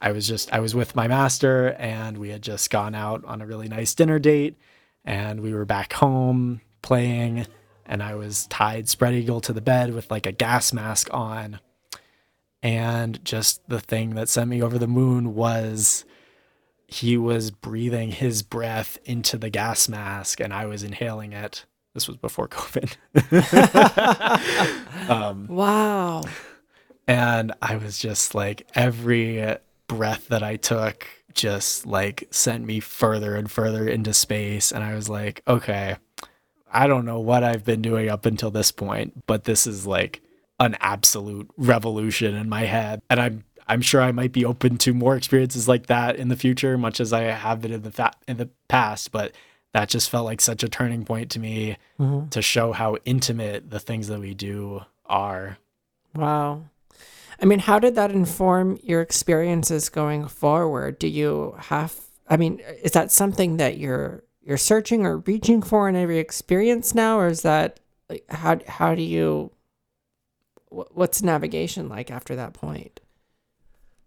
[0.00, 3.40] I was just, I was with my master and we had just gone out on
[3.40, 4.56] a really nice dinner date
[5.04, 7.46] and we were back home playing
[7.86, 11.60] and I was tied spread eagle to the bed with like a gas mask on.
[12.62, 16.04] And just the thing that sent me over the moon was
[16.86, 21.66] he was breathing his breath into the gas mask and I was inhaling it.
[21.92, 22.96] This was before COVID.
[25.10, 26.22] um, wow.
[27.06, 29.56] And I was just like, every
[29.86, 34.72] breath that I took just like sent me further and further into space.
[34.72, 35.96] And I was like, okay,
[36.74, 40.20] I don't know what I've been doing up until this point, but this is like
[40.60, 43.00] an absolute revolution in my head.
[43.08, 46.36] And I'm I'm sure I might be open to more experiences like that in the
[46.36, 49.12] future, much as I have been in the fa- in the past.
[49.12, 49.32] But
[49.72, 52.28] that just felt like such a turning point to me mm-hmm.
[52.28, 55.58] to show how intimate the things that we do are.
[56.14, 56.64] Wow.
[57.40, 60.98] I mean, how did that inform your experiences going forward?
[60.98, 61.94] Do you have
[62.28, 66.94] I mean, is that something that you're you're searching or reaching for in every experience
[66.94, 69.50] now or is that like how how do you
[70.68, 73.00] what's navigation like after that point?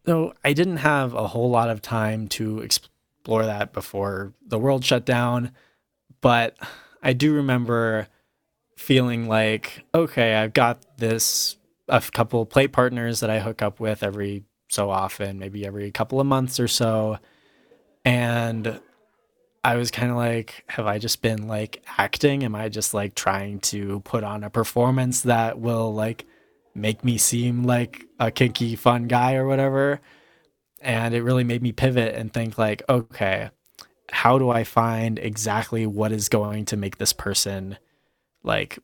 [0.06, 4.86] So I didn't have a whole lot of time to explore that before the world
[4.86, 5.52] shut down,
[6.22, 6.56] but
[7.04, 8.08] I do remember
[8.78, 11.58] feeling like, okay, I've got this
[11.90, 16.20] a couple play partners that I hook up with every so often, maybe every couple
[16.20, 17.18] of months or so.
[18.06, 18.80] And
[19.64, 22.44] I was kind of like, have I just been like acting?
[22.44, 26.26] Am I just like trying to put on a performance that will like
[26.74, 30.00] make me seem like a kinky fun guy or whatever?
[30.82, 33.50] And it really made me pivot and think like okay
[34.10, 37.78] how do i find exactly what is going to make this person
[38.42, 38.80] like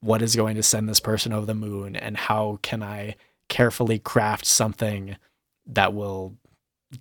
[0.00, 1.96] what is going to send this person over the moon?
[1.96, 3.16] And how can i
[3.48, 5.16] carefully craft something
[5.66, 6.36] that will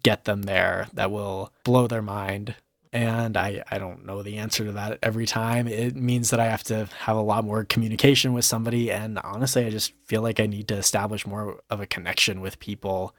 [0.04, 2.56] get them there that will blow their mind
[2.94, 5.68] and I, I don't know the answer to that every time.
[5.68, 8.92] It means that I have to have a lot more communication with somebody.
[8.92, 12.60] And honestly, I just feel like I need to establish more of a connection with
[12.60, 13.14] people.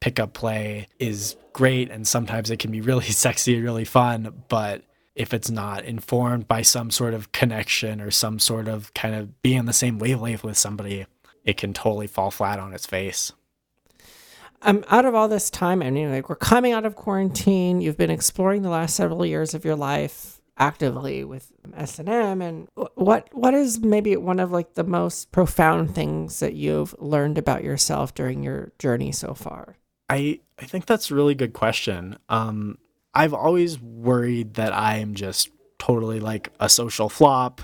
[0.00, 4.44] Pickup play is great, and sometimes it can be really sexy and really fun.
[4.48, 4.82] But
[5.14, 9.42] if it's not informed by some sort of connection or some sort of kind of
[9.42, 11.06] being on the same wavelength with somebody,
[11.44, 13.32] it can totally fall flat on its face.
[14.62, 15.82] I'm out of all this time.
[15.82, 17.80] I mean, like we're coming out of quarantine.
[17.80, 22.42] You've been exploring the last several years of your life actively with S and M.
[22.42, 27.38] And what what is maybe one of like the most profound things that you've learned
[27.38, 29.76] about yourself during your journey so far?
[30.08, 32.18] I I think that's a really good question.
[32.28, 32.78] Um,
[33.14, 37.62] I've always worried that I am just totally like a social flop.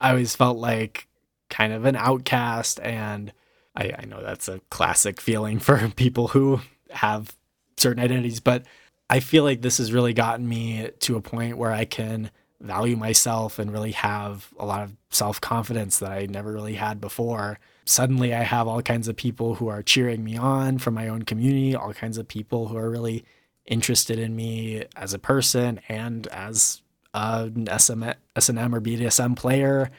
[0.00, 1.06] I always felt like
[1.48, 3.32] kind of an outcast and
[3.74, 6.60] I, I know that's a classic feeling for people who
[6.90, 7.36] have
[7.76, 8.64] certain identities, but
[9.10, 12.96] I feel like this has really gotten me to a point where I can value
[12.96, 17.58] myself and really have a lot of self confidence that I never really had before.
[17.84, 21.22] Suddenly, I have all kinds of people who are cheering me on from my own
[21.22, 23.24] community, all kinds of people who are really
[23.66, 26.80] interested in me as a person and as
[27.12, 29.90] an SM, or BDSM player.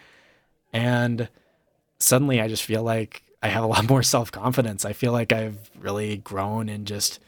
[0.74, 1.30] And
[2.00, 4.86] suddenly, I just feel like I have a lot more self confidence.
[4.86, 7.20] I feel like I've really grown in just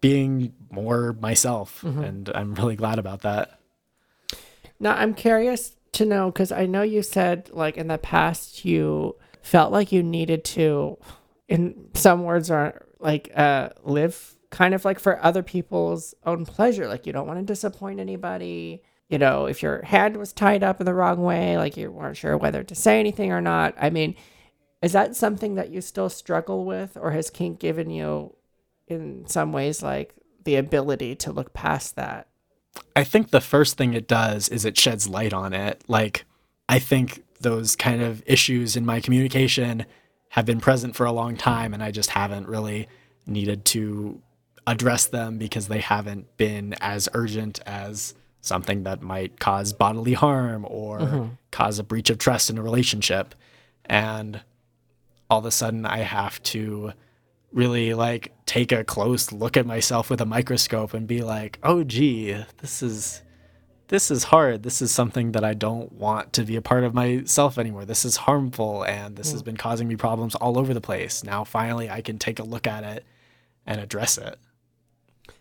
[0.00, 2.02] being more myself, mm-hmm.
[2.02, 3.60] and I'm really glad about that.
[4.78, 9.16] Now, I'm curious to know because I know you said, like, in the past, you
[9.42, 10.98] felt like you needed to,
[11.48, 16.88] in some words, are like, uh, live kind of like for other people's own pleasure.
[16.88, 18.82] Like, you don't want to disappoint anybody.
[19.08, 22.16] You know, if your hand was tied up in the wrong way, like you weren't
[22.16, 23.74] sure whether to say anything or not.
[23.76, 24.14] I mean,
[24.82, 28.34] is that something that you still struggle with, or has kink given you,
[28.88, 30.14] in some ways, like
[30.44, 32.28] the ability to look past that?
[32.96, 35.82] I think the first thing it does is it sheds light on it.
[35.88, 36.24] Like,
[36.68, 39.86] I think those kind of issues in my communication
[40.30, 42.88] have been present for a long time, and I just haven't really
[43.26, 44.20] needed to
[44.66, 50.64] address them because they haven't been as urgent as something that might cause bodily harm
[50.68, 51.28] or mm-hmm.
[51.50, 53.34] cause a breach of trust in a relationship.
[53.84, 54.40] And
[55.30, 56.92] all of a sudden I have to
[57.52, 61.84] really like take a close look at myself with a microscope and be like, "Oh
[61.84, 63.22] gee, this is
[63.88, 64.62] this is hard.
[64.62, 67.84] This is something that I don't want to be a part of myself anymore.
[67.84, 69.32] This is harmful and this mm.
[69.32, 71.24] has been causing me problems all over the place.
[71.24, 73.04] Now finally I can take a look at it
[73.66, 74.38] and address it."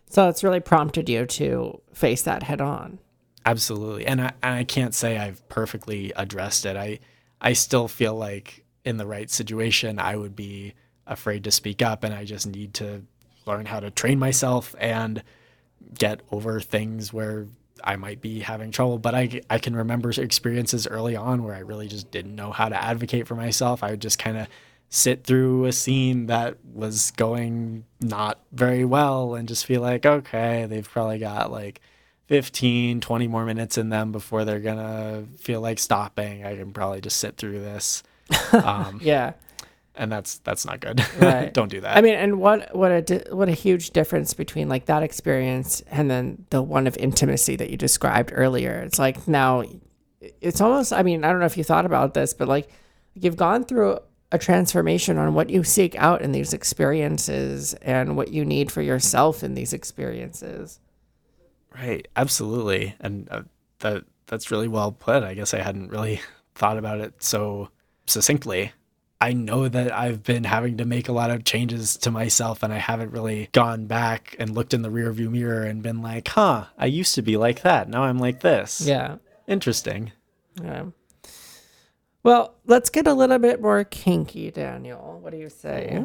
[0.09, 2.99] So it's really prompted you to face that head on.
[3.45, 4.05] Absolutely.
[4.05, 6.75] And I, and I can't say I've perfectly addressed it.
[6.75, 6.99] I
[7.41, 10.73] I still feel like in the right situation, I would be
[11.07, 12.03] afraid to speak up.
[12.03, 13.03] And I just need to
[13.45, 15.23] learn how to train myself and
[15.97, 17.47] get over things where
[17.83, 18.97] I might be having trouble.
[18.97, 22.69] But I, I can remember experiences early on where I really just didn't know how
[22.69, 23.83] to advocate for myself.
[23.83, 24.47] I would just kind of
[24.89, 30.65] sit through a scene that was going not very well and just feel like, okay,
[30.67, 31.79] they've probably got like
[32.27, 36.43] 15, 20 more minutes in them before they're going to feel like stopping.
[36.43, 38.03] I can probably just sit through this
[38.53, 39.33] um, yeah.
[39.95, 41.03] and that's that's not good.
[41.19, 41.53] Right.
[41.53, 41.97] Don't do that.
[41.97, 45.81] I mean, and what what a di- what a huge difference between like that experience
[45.87, 48.79] and then the one of intimacy that you described earlier.
[48.79, 49.63] It's like now,
[50.41, 50.93] it's almost.
[50.93, 52.69] I mean, I don't know if you thought about this, but like
[53.13, 53.99] you've gone through
[54.31, 58.81] a transformation on what you seek out in these experiences and what you need for
[58.81, 60.79] yourself in these experiences.
[61.75, 63.43] Right, absolutely, and uh,
[63.79, 65.23] that that's really well put.
[65.23, 66.21] I guess I hadn't really
[66.55, 67.69] thought about it so
[68.09, 68.71] succinctly.
[69.21, 72.71] I know that I've been having to make a lot of changes to myself, and
[72.71, 76.65] I haven't really gone back and looked in the rearview mirror and been like, "Huh,
[76.77, 77.89] I used to be like that.
[77.89, 79.17] Now I'm like this." Yeah.
[79.47, 80.11] interesting.
[80.61, 80.85] Yeah.
[82.23, 85.19] Well, let's get a little bit more kinky, Daniel.
[85.21, 86.03] What do you say?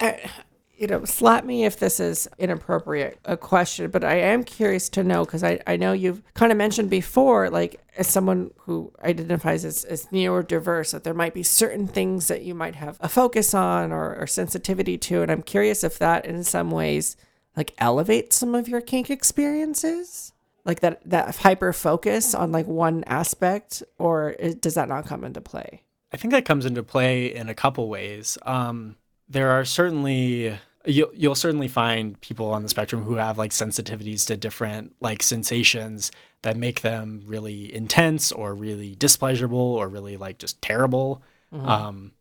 [0.78, 5.02] you know, slap me if this is inappropriate a question, but I am curious to
[5.02, 9.64] know because I, I know you've kind of mentioned before, like as someone who identifies
[9.64, 13.54] as, as neurodiverse, that there might be certain things that you might have a focus
[13.54, 15.22] on or, or sensitivity to.
[15.22, 17.16] And I'm curious if that in some ways
[17.56, 20.32] like elevates some of your kink experiences.
[20.64, 25.24] Like that, that hyper focus on like one aspect, or it, does that not come
[25.24, 25.82] into play?
[26.12, 28.38] I think that comes into play in a couple ways.
[28.42, 28.96] Um,
[29.28, 30.58] there are certainly
[30.88, 35.22] you'll you'll certainly find people on the spectrum who have like sensitivities to different like
[35.22, 36.10] sensations
[36.42, 41.22] that make them really intense or really displeasurable or really like just terrible.
[41.52, 42.12] Um,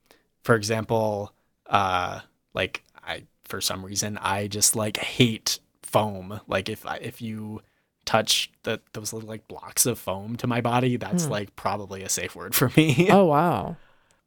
[0.43, 1.33] for example,
[1.65, 2.21] uh,
[2.53, 6.39] like I for some reason I just like hate foam.
[6.47, 7.61] Like if I, if you
[8.05, 12.09] touch the, those little like blocks of foam to my body, that's like probably a
[12.09, 13.09] safe word for me.
[13.11, 13.77] Oh, wow.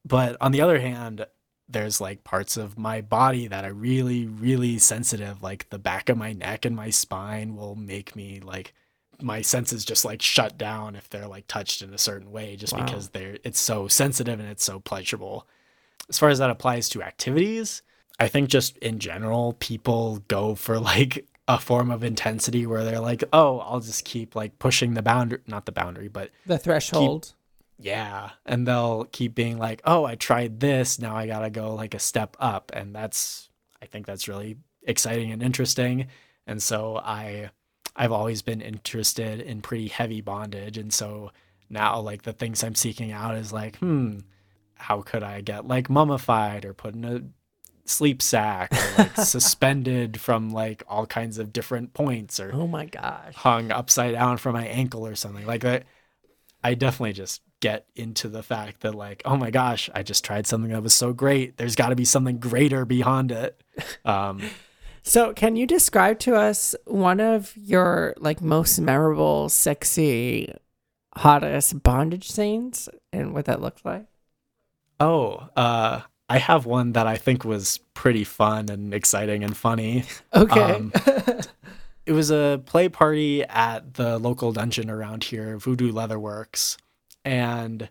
[0.05, 1.27] But on the other hand,
[1.71, 5.43] there's like parts of my body that are really, really sensitive.
[5.43, 8.75] Like the back of my neck and my spine will make me like
[9.23, 12.73] my senses just like shut down if they're like touched in a certain way, just
[12.73, 12.85] Wow.
[12.85, 15.47] because they're it's so sensitive and it's so pleasurable.
[16.09, 17.83] As far as that applies to activities,
[18.19, 23.01] I think just in general, people go for like a form of intensity where they're
[23.01, 27.35] like, oh, I'll just keep like pushing the boundary, not the boundary, but The threshold.
[27.81, 28.31] Yeah.
[28.45, 30.99] And they'll keep being like, oh, I tried this.
[30.99, 32.71] Now I got to go like a step up.
[32.75, 33.49] And that's,
[33.83, 36.09] I think that's really exciting and interesting.
[36.47, 37.51] And so I,
[37.97, 40.79] I've always been interested in pretty heavy bondage.
[40.79, 41.31] And so
[41.69, 44.19] now, like, the things I'm seeking out is like, hmm,
[44.75, 47.23] how could I get like mummified or put in a
[47.85, 52.87] sleep sack or like suspended from like all kinds of different points or Oh my
[52.87, 53.35] gosh.
[53.35, 55.85] hung upside down from my ankle or something like that.
[56.63, 60.47] I definitely just get into the fact that like, oh my gosh, I just tried
[60.47, 61.57] something that was so great.
[61.57, 63.63] There's got to be something greater beyond it.
[64.05, 64.43] Um,
[65.03, 70.55] So, can you describe to us one of your like most memorable, sexy,
[71.17, 74.07] hottest bondage scenes and what that looked like?
[75.01, 80.05] oh, uh, I have one that I think was pretty fun and exciting and funny.
[80.35, 80.61] Okay.
[80.61, 80.93] Um,
[82.07, 86.77] it was a play party at the local dungeon around here, Voodoo Leatherworks,
[87.25, 87.89] and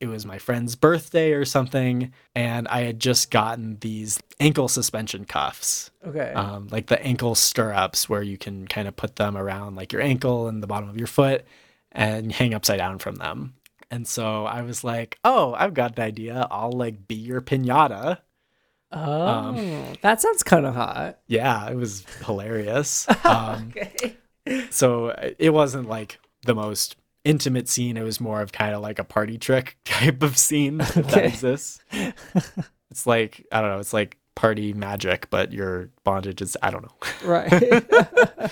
[0.00, 5.24] it was my friend's birthday or something, and I had just gotten these ankle suspension
[5.24, 6.32] cuffs, okay.
[6.32, 10.02] um, like the ankle stirrups, where you can kind of put them around like your
[10.02, 11.44] ankle and the bottom of your foot,
[11.92, 13.54] and hang upside down from them.
[13.90, 16.48] And so I was like, "Oh, I've got an idea.
[16.50, 18.18] I'll like be your pinata."
[18.90, 19.56] oh, um,
[20.02, 21.18] that sounds kind of hot.
[21.26, 23.06] Yeah, it was hilarious.
[23.24, 24.16] Um, Okay.
[24.70, 28.82] so uh, it wasn't like the most intimate scene it was more of kind of
[28.82, 31.80] like a party trick type of scene if that exists.
[32.90, 36.82] It's like i don't know it's like party magic but your bondage is i don't
[36.82, 36.94] know.
[37.24, 37.84] Right.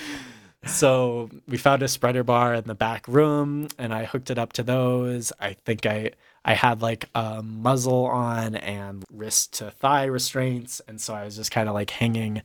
[0.66, 4.52] so we found a spreader bar in the back room and i hooked it up
[4.54, 5.32] to those.
[5.40, 6.12] I think i
[6.44, 11.36] i had like a muzzle on and wrist to thigh restraints and so i was
[11.36, 12.42] just kind of like hanging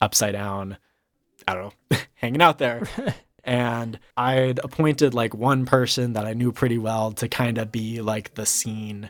[0.00, 0.76] upside down
[1.46, 2.82] i don't know hanging out there
[3.48, 8.00] and i'd appointed like one person that i knew pretty well to kind of be
[8.00, 9.08] like the scene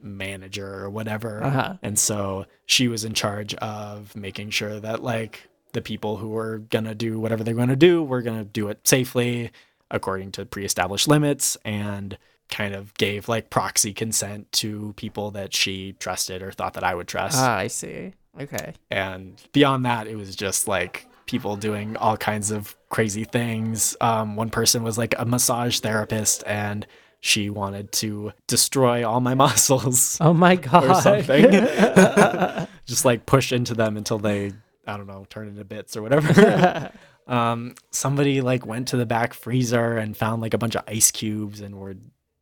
[0.00, 1.74] manager or whatever Uh-huh.
[1.82, 6.58] and so she was in charge of making sure that like the people who were
[6.58, 9.50] gonna do whatever they're gonna do were gonna do it safely
[9.90, 15.92] according to pre-established limits and kind of gave like proxy consent to people that she
[16.00, 17.38] trusted or thought that I would trust.
[17.38, 18.12] ah, I see.
[18.38, 18.74] Okay.
[18.90, 23.96] And beyond that, it was just like people doing all kinds of crazy things.
[24.02, 26.86] Um, one person was like a massage therapist and
[27.20, 30.84] she wanted to destroy all my muscles Oh my god.
[30.84, 31.50] or something.
[32.86, 34.52] just like push into them until they,
[34.86, 36.90] I don't know, turn into bits or whatever.
[37.26, 41.10] um, somebody like went to the back freezer and found like a bunch of ice
[41.10, 41.94] cubes and were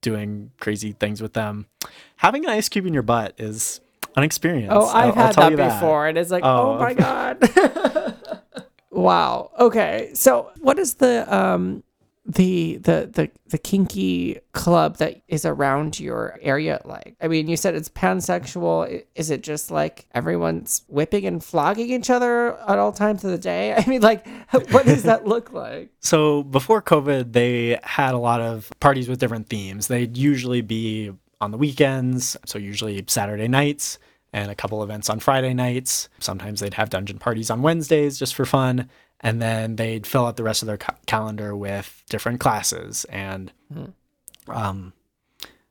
[0.03, 1.67] doing crazy things with them.
[2.17, 3.81] Having an ice cube in your butt is
[4.17, 4.73] an experience.
[4.75, 6.95] Oh, I've I'll- I'll had tell that you before, and it's like, oh, Oh, my
[6.95, 7.39] god.
[8.91, 9.51] Wow.
[9.59, 10.11] Okay.
[10.15, 11.83] So, what is the um
[12.27, 17.17] the the the the kinky club that is around your area like?
[17.21, 19.03] I mean, you said it's pansexual.
[19.15, 23.39] Is it just like everyone's whipping and flogging each other at all times of the
[23.39, 23.75] day?
[23.79, 24.27] I mean, like,
[24.71, 25.91] what does that look like?
[26.01, 29.89] So before COVID, they had a lot of parties with different themes.
[29.89, 33.99] They'd usually be on the weekends, so usually Saturday nights,
[34.33, 36.09] and a couple events on Friday nights.
[36.19, 38.89] Sometimes they'd have dungeon parties on Wednesdays just for fun,
[39.21, 43.05] and then they'd fill out the rest of their ca- calendar with different classes.
[43.07, 43.53] And
[44.49, 44.93] um,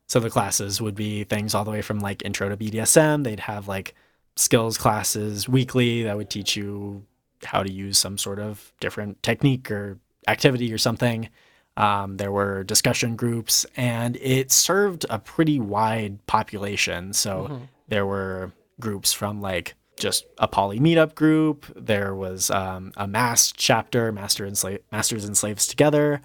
[0.08, 3.24] so the classes would be things all the way from like intro to BDSM.
[3.24, 3.96] They'd have like
[4.36, 7.06] skills classes weekly that would teach you
[7.44, 9.98] how to use some sort of different technique or
[10.28, 11.30] activity or something.
[11.78, 17.14] Um, there were discussion groups, and it served a pretty wide population.
[17.14, 21.66] So there were groups from like just a poly meetup group.
[21.76, 26.22] There was um, a MAsT chapter, master and masters and slaves together.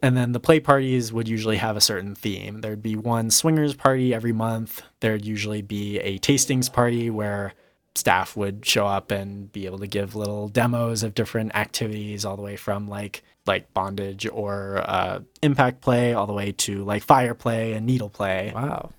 [0.00, 2.60] And then the play parties would usually have a certain theme.
[2.60, 4.82] There'd be one swingers party every month.
[5.00, 7.54] There'd usually be a tastings party where
[7.96, 12.36] staff would show up and be able to give little demos of different activities, all
[12.36, 17.02] the way from like like bondage or uh, impact play, all the way to like
[17.02, 18.90] fire play and needle play Wow.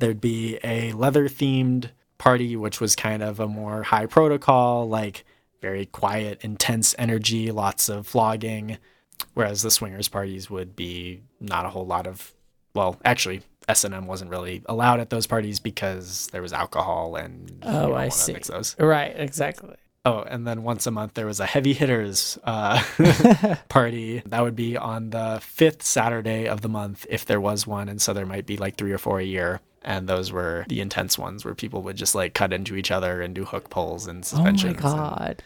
[0.00, 5.24] There'd be a leather themed party which was kind of a more high protocol like
[5.62, 8.76] very quiet intense energy lots of flogging
[9.34, 12.32] whereas the swingers parties would be not a whole lot of
[12.74, 17.94] well actually s&m wasn't really allowed at those parties because there was alcohol and Oh,
[17.94, 18.32] I see.
[18.32, 19.14] mix those Right.
[19.16, 19.76] Exactly.
[20.06, 22.82] Oh, and then once a month there was a heavy hitters uh,
[23.68, 24.22] party.
[24.26, 28.00] That would be on the fifth Saturday of the month if there was one, and
[28.00, 29.60] so there might be like three or four a year.
[29.82, 33.22] And those were the intense ones where people would just like cut into each other
[33.22, 34.76] and do hook pulls and suspensions.
[34.82, 35.42] Oh my god.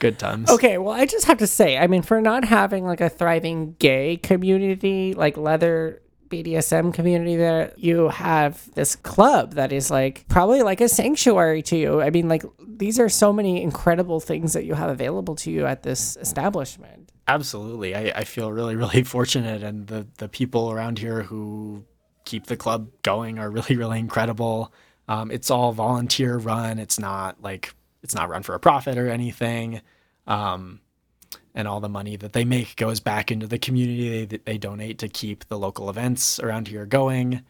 [0.00, 0.48] Good times.
[0.48, 3.74] Okay, well, I just have to say, I mean, for not having like a thriving
[3.80, 10.62] gay community, like leather BDSM community there, you have this club that is like probably
[10.62, 12.00] like a sanctuary to you.
[12.00, 15.66] I mean, like these are so many incredible things that you have available to you
[15.66, 17.10] at this establishment.
[17.26, 17.94] Absolutely.
[17.94, 21.84] I, I feel really, really fortunate, and the, the people around here who
[22.28, 24.72] keep the club going are really, really incredible.
[25.08, 26.78] Um, it's all volunteer run.
[26.78, 29.80] It's not like it's not run for a profit or anything.
[30.26, 30.80] Um,
[31.54, 34.26] and all the money that they make goes back into the community.
[34.26, 37.42] They, they donate to keep the local events around here going.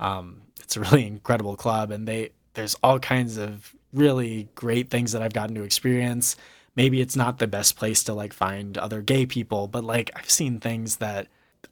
[0.00, 5.12] Um, it's a really incredible club, and they there's all kinds of really great things
[5.12, 6.36] that I've gotten to experience.
[6.74, 10.30] Maybe it's not the best place to like find other gay people, but like I've
[10.30, 11.28] seen things that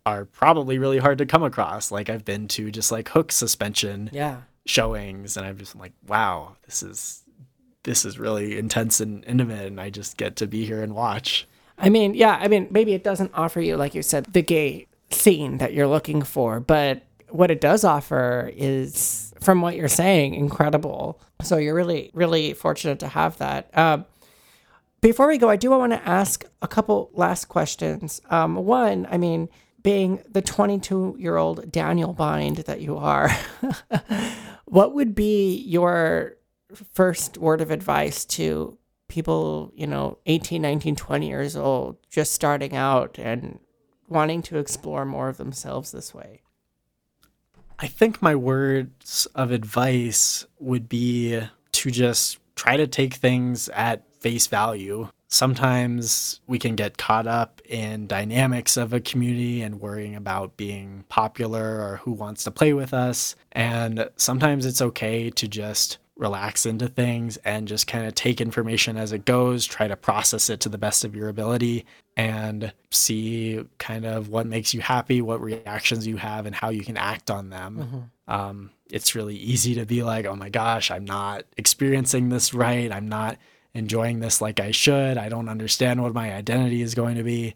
[0.06, 1.90] are probably really hard to come across.
[1.90, 4.42] Like I've been to just like hook suspension Yeah.
[4.66, 7.22] showings, and I'm just like, wow, this is
[7.82, 11.46] this is really intense and intimate, and I just get to be here and watch.
[11.78, 14.86] I mean, yeah, I mean, maybe it doesn't offer you, like you said, the gay
[15.10, 20.34] scene that you're looking for, but what it does offer is, from what you're saying,
[20.34, 21.18] incredible.
[21.42, 23.70] So you're really, really fortunate to have that.
[23.78, 24.04] Um,
[25.00, 28.20] before we go, I do want to ask a couple last questions.
[28.28, 29.48] Um, one, I mean,
[29.82, 33.30] being the 22 year old Daniel Bind that you are,
[34.64, 36.36] what would be your
[36.92, 38.78] first word of advice to
[39.08, 43.58] people, you know, 18, 19, 20 years old, just starting out and
[44.08, 46.42] wanting to explore more of themselves this way?
[47.78, 51.40] I think my words of advice would be
[51.72, 55.08] to just try to take things at face value.
[55.32, 61.04] Sometimes we can get caught up in dynamics of a community and worrying about being
[61.08, 63.36] popular or who wants to play with us.
[63.52, 68.96] And sometimes it's okay to just relax into things and just kind of take information
[68.96, 73.64] as it goes, try to process it to the best of your ability, and see
[73.78, 77.30] kind of what makes you happy, what reactions you have, and how you can act
[77.30, 78.10] on them.
[78.28, 82.92] Um, it's really easy to be like, oh my gosh, I'm not experiencing this right.
[82.92, 83.38] I'm not
[83.74, 85.18] enjoying this like I should.
[85.18, 87.54] I don't understand what my identity is going to be.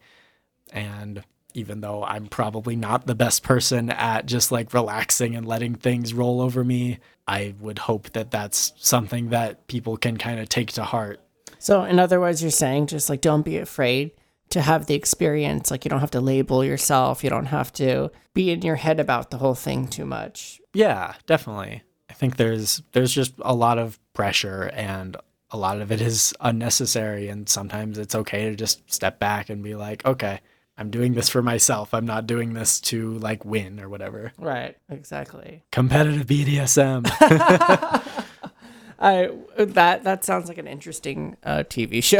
[0.72, 1.22] And
[1.54, 6.12] even though I'm probably not the best person at just like relaxing and letting things
[6.12, 10.72] roll over me, I would hope that that's something that people can kind of take
[10.72, 11.20] to heart.
[11.58, 14.10] So, in other words, you're saying just like don't be afraid
[14.50, 15.70] to have the experience.
[15.70, 19.00] Like, you don't have to label yourself, you don't have to be in your head
[19.00, 20.60] about the whole thing too much.
[20.74, 21.82] Yeah, definitely.
[22.10, 25.16] I think there's there's just a lot of pressure and
[25.54, 29.62] a lot of it is unnecessary and sometimes it's okay to just step back and
[29.62, 30.40] be like, okay,
[30.76, 31.94] I'm doing this for myself.
[31.94, 34.32] I'm not doing this to like win or whatever.
[34.36, 35.62] Right, exactly.
[35.70, 37.06] Competitive BDSM.
[38.98, 42.18] I that that sounds like an interesting uh, TV show.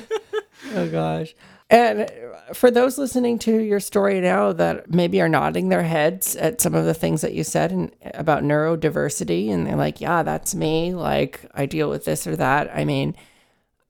[0.76, 1.34] oh gosh.
[1.68, 2.08] And
[2.52, 6.76] for those listening to your story now that maybe are nodding their heads at some
[6.76, 10.94] of the things that you said and about neurodiversity and they're like, "Yeah, that's me.
[10.94, 13.16] Like I deal with this or that." I mean,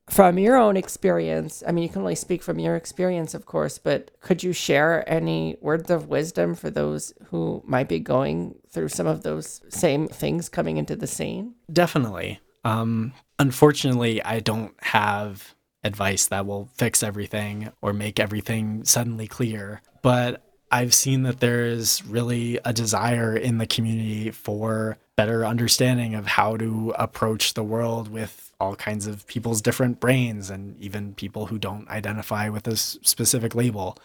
[0.09, 3.79] from your own experience, I mean, you can only speak from your experience, of course,
[3.79, 8.89] but could you share any words of wisdom for those who might be going through
[8.89, 11.55] some of those same things coming into the scene?
[11.73, 12.39] Definitely.
[12.65, 15.56] Um, unfortunately, I don't have
[15.87, 19.81] advice that will fix everything or make everything suddenly clear.
[20.03, 26.15] But I've seen that there is really a desire in the community for better understanding
[26.15, 31.15] of how to approach the world with all kinds of people's different brains and even
[31.15, 33.97] people who don't identify with a specific label.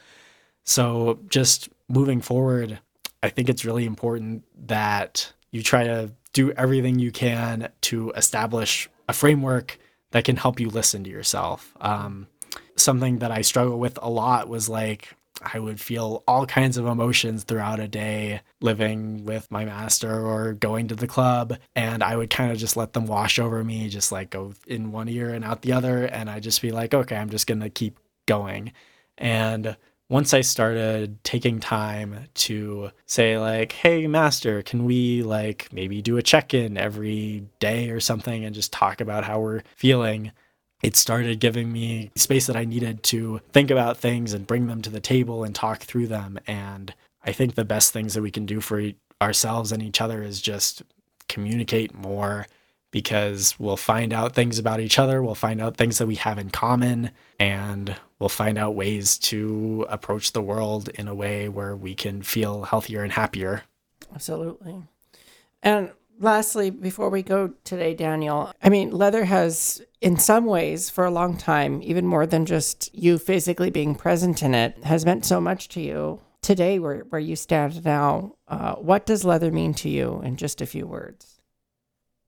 [0.64, 2.80] So, just moving forward,
[3.24, 8.90] I think it's really important that you try to do everything you can to establish
[9.08, 9.78] a framework
[10.12, 11.76] that can help you listen to yourself.
[11.82, 12.28] Um,
[12.76, 16.86] something that I struggle with a lot was like I would feel all kinds of
[16.86, 21.58] emotions throughout a day living with my master or going to the club.
[21.76, 24.92] And I would kind of just let them wash over me, just like go in
[24.92, 26.06] one ear and out the other.
[26.06, 27.98] And I just be like, okay, I'm just going to keep
[28.28, 28.74] going.
[29.18, 29.76] And
[30.12, 36.18] once I started taking time to say, like, hey, master, can we like maybe do
[36.18, 40.34] a check in every day or something and just talk about how we're feeling?
[40.84, 44.82] it started giving me space that I needed to think about things and bring them
[44.82, 46.40] to the table and talk through them.
[46.48, 46.92] And
[47.24, 48.82] I think the best things that we can do for
[49.22, 50.82] ourselves and each other is just
[51.30, 52.48] communicate more
[52.92, 56.38] because we'll find out things about each other, we'll find out things that we have
[56.38, 61.76] in common, and we'll find out ways to approach the world in a way where
[61.76, 63.64] we can feel healthier and happier.
[64.14, 64.84] Absolutely.
[65.64, 71.06] And lastly, before we go today, Daniel, I mean, leather has, in some ways, for
[71.06, 75.26] a long time, even more than just you physically being present in it, has meant
[75.26, 76.20] so much to you.
[76.42, 80.60] Today, where, where you stand now, uh, what does leather mean to you in just
[80.60, 81.41] a few words?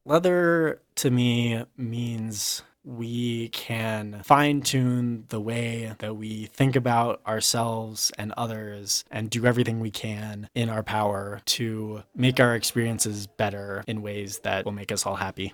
[0.06, 8.12] Leather to me means we can fine tune the way that we think about ourselves
[8.18, 13.86] and others and do everything we can in our power to make our experiences better
[13.88, 15.54] in ways that will make us all happy.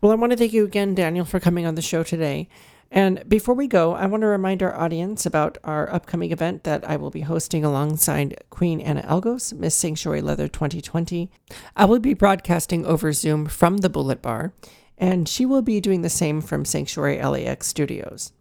[0.00, 2.48] Well, I want to thank you again, Daniel, for coming on the show today.
[2.90, 6.88] And before we go, I want to remind our audience about our upcoming event that
[6.88, 11.30] I will be hosting alongside Queen Anna Elgos, Miss Sanctuary Leather 2020.
[11.76, 14.52] I will be broadcasting over Zoom from the Bullet Bar
[14.98, 18.32] and she will be doing the same from Sanctuary LAX Studios.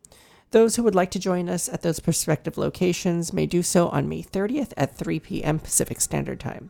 [0.51, 4.07] Those who would like to join us at those prospective locations may do so on
[4.07, 5.57] May 30th at 3 p.m.
[5.57, 6.69] Pacific Standard Time.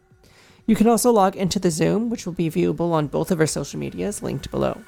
[0.66, 3.48] You can also log into the Zoom, which will be viewable on both of our
[3.48, 4.82] social medias linked below.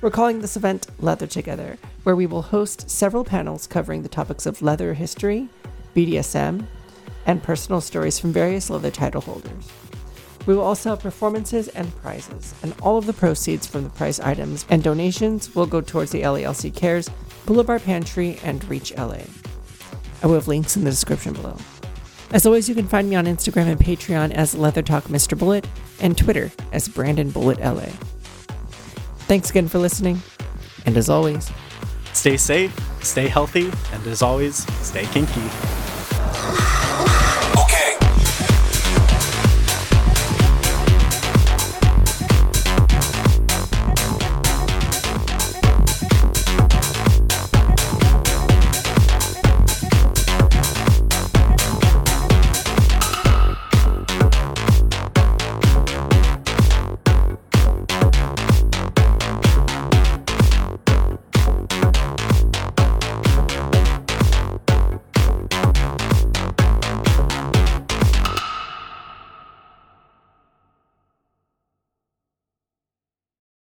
[0.00, 4.44] We're calling this event Leather Together, where we will host several panels covering the topics
[4.44, 5.48] of leather history,
[5.96, 6.66] BDSM,
[7.24, 9.70] and personal stories from various leather title holders.
[10.46, 14.20] We will also have performances and prizes, and all of the proceeds from the prize
[14.20, 17.08] items and donations will go towards the LALC Cares,
[17.46, 19.20] Boulevard Pantry, and Reach LA.
[20.22, 21.56] I will have links in the description below.
[22.30, 25.38] As always, you can find me on Instagram and Patreon as Leather Talk Mr.
[25.38, 25.66] Bullet
[26.00, 27.86] and Twitter as Brandon Bullet LA.
[29.26, 30.20] Thanks again for listening.
[30.86, 31.50] And as always,
[32.12, 36.73] stay safe, stay healthy, and as always, stay kinky.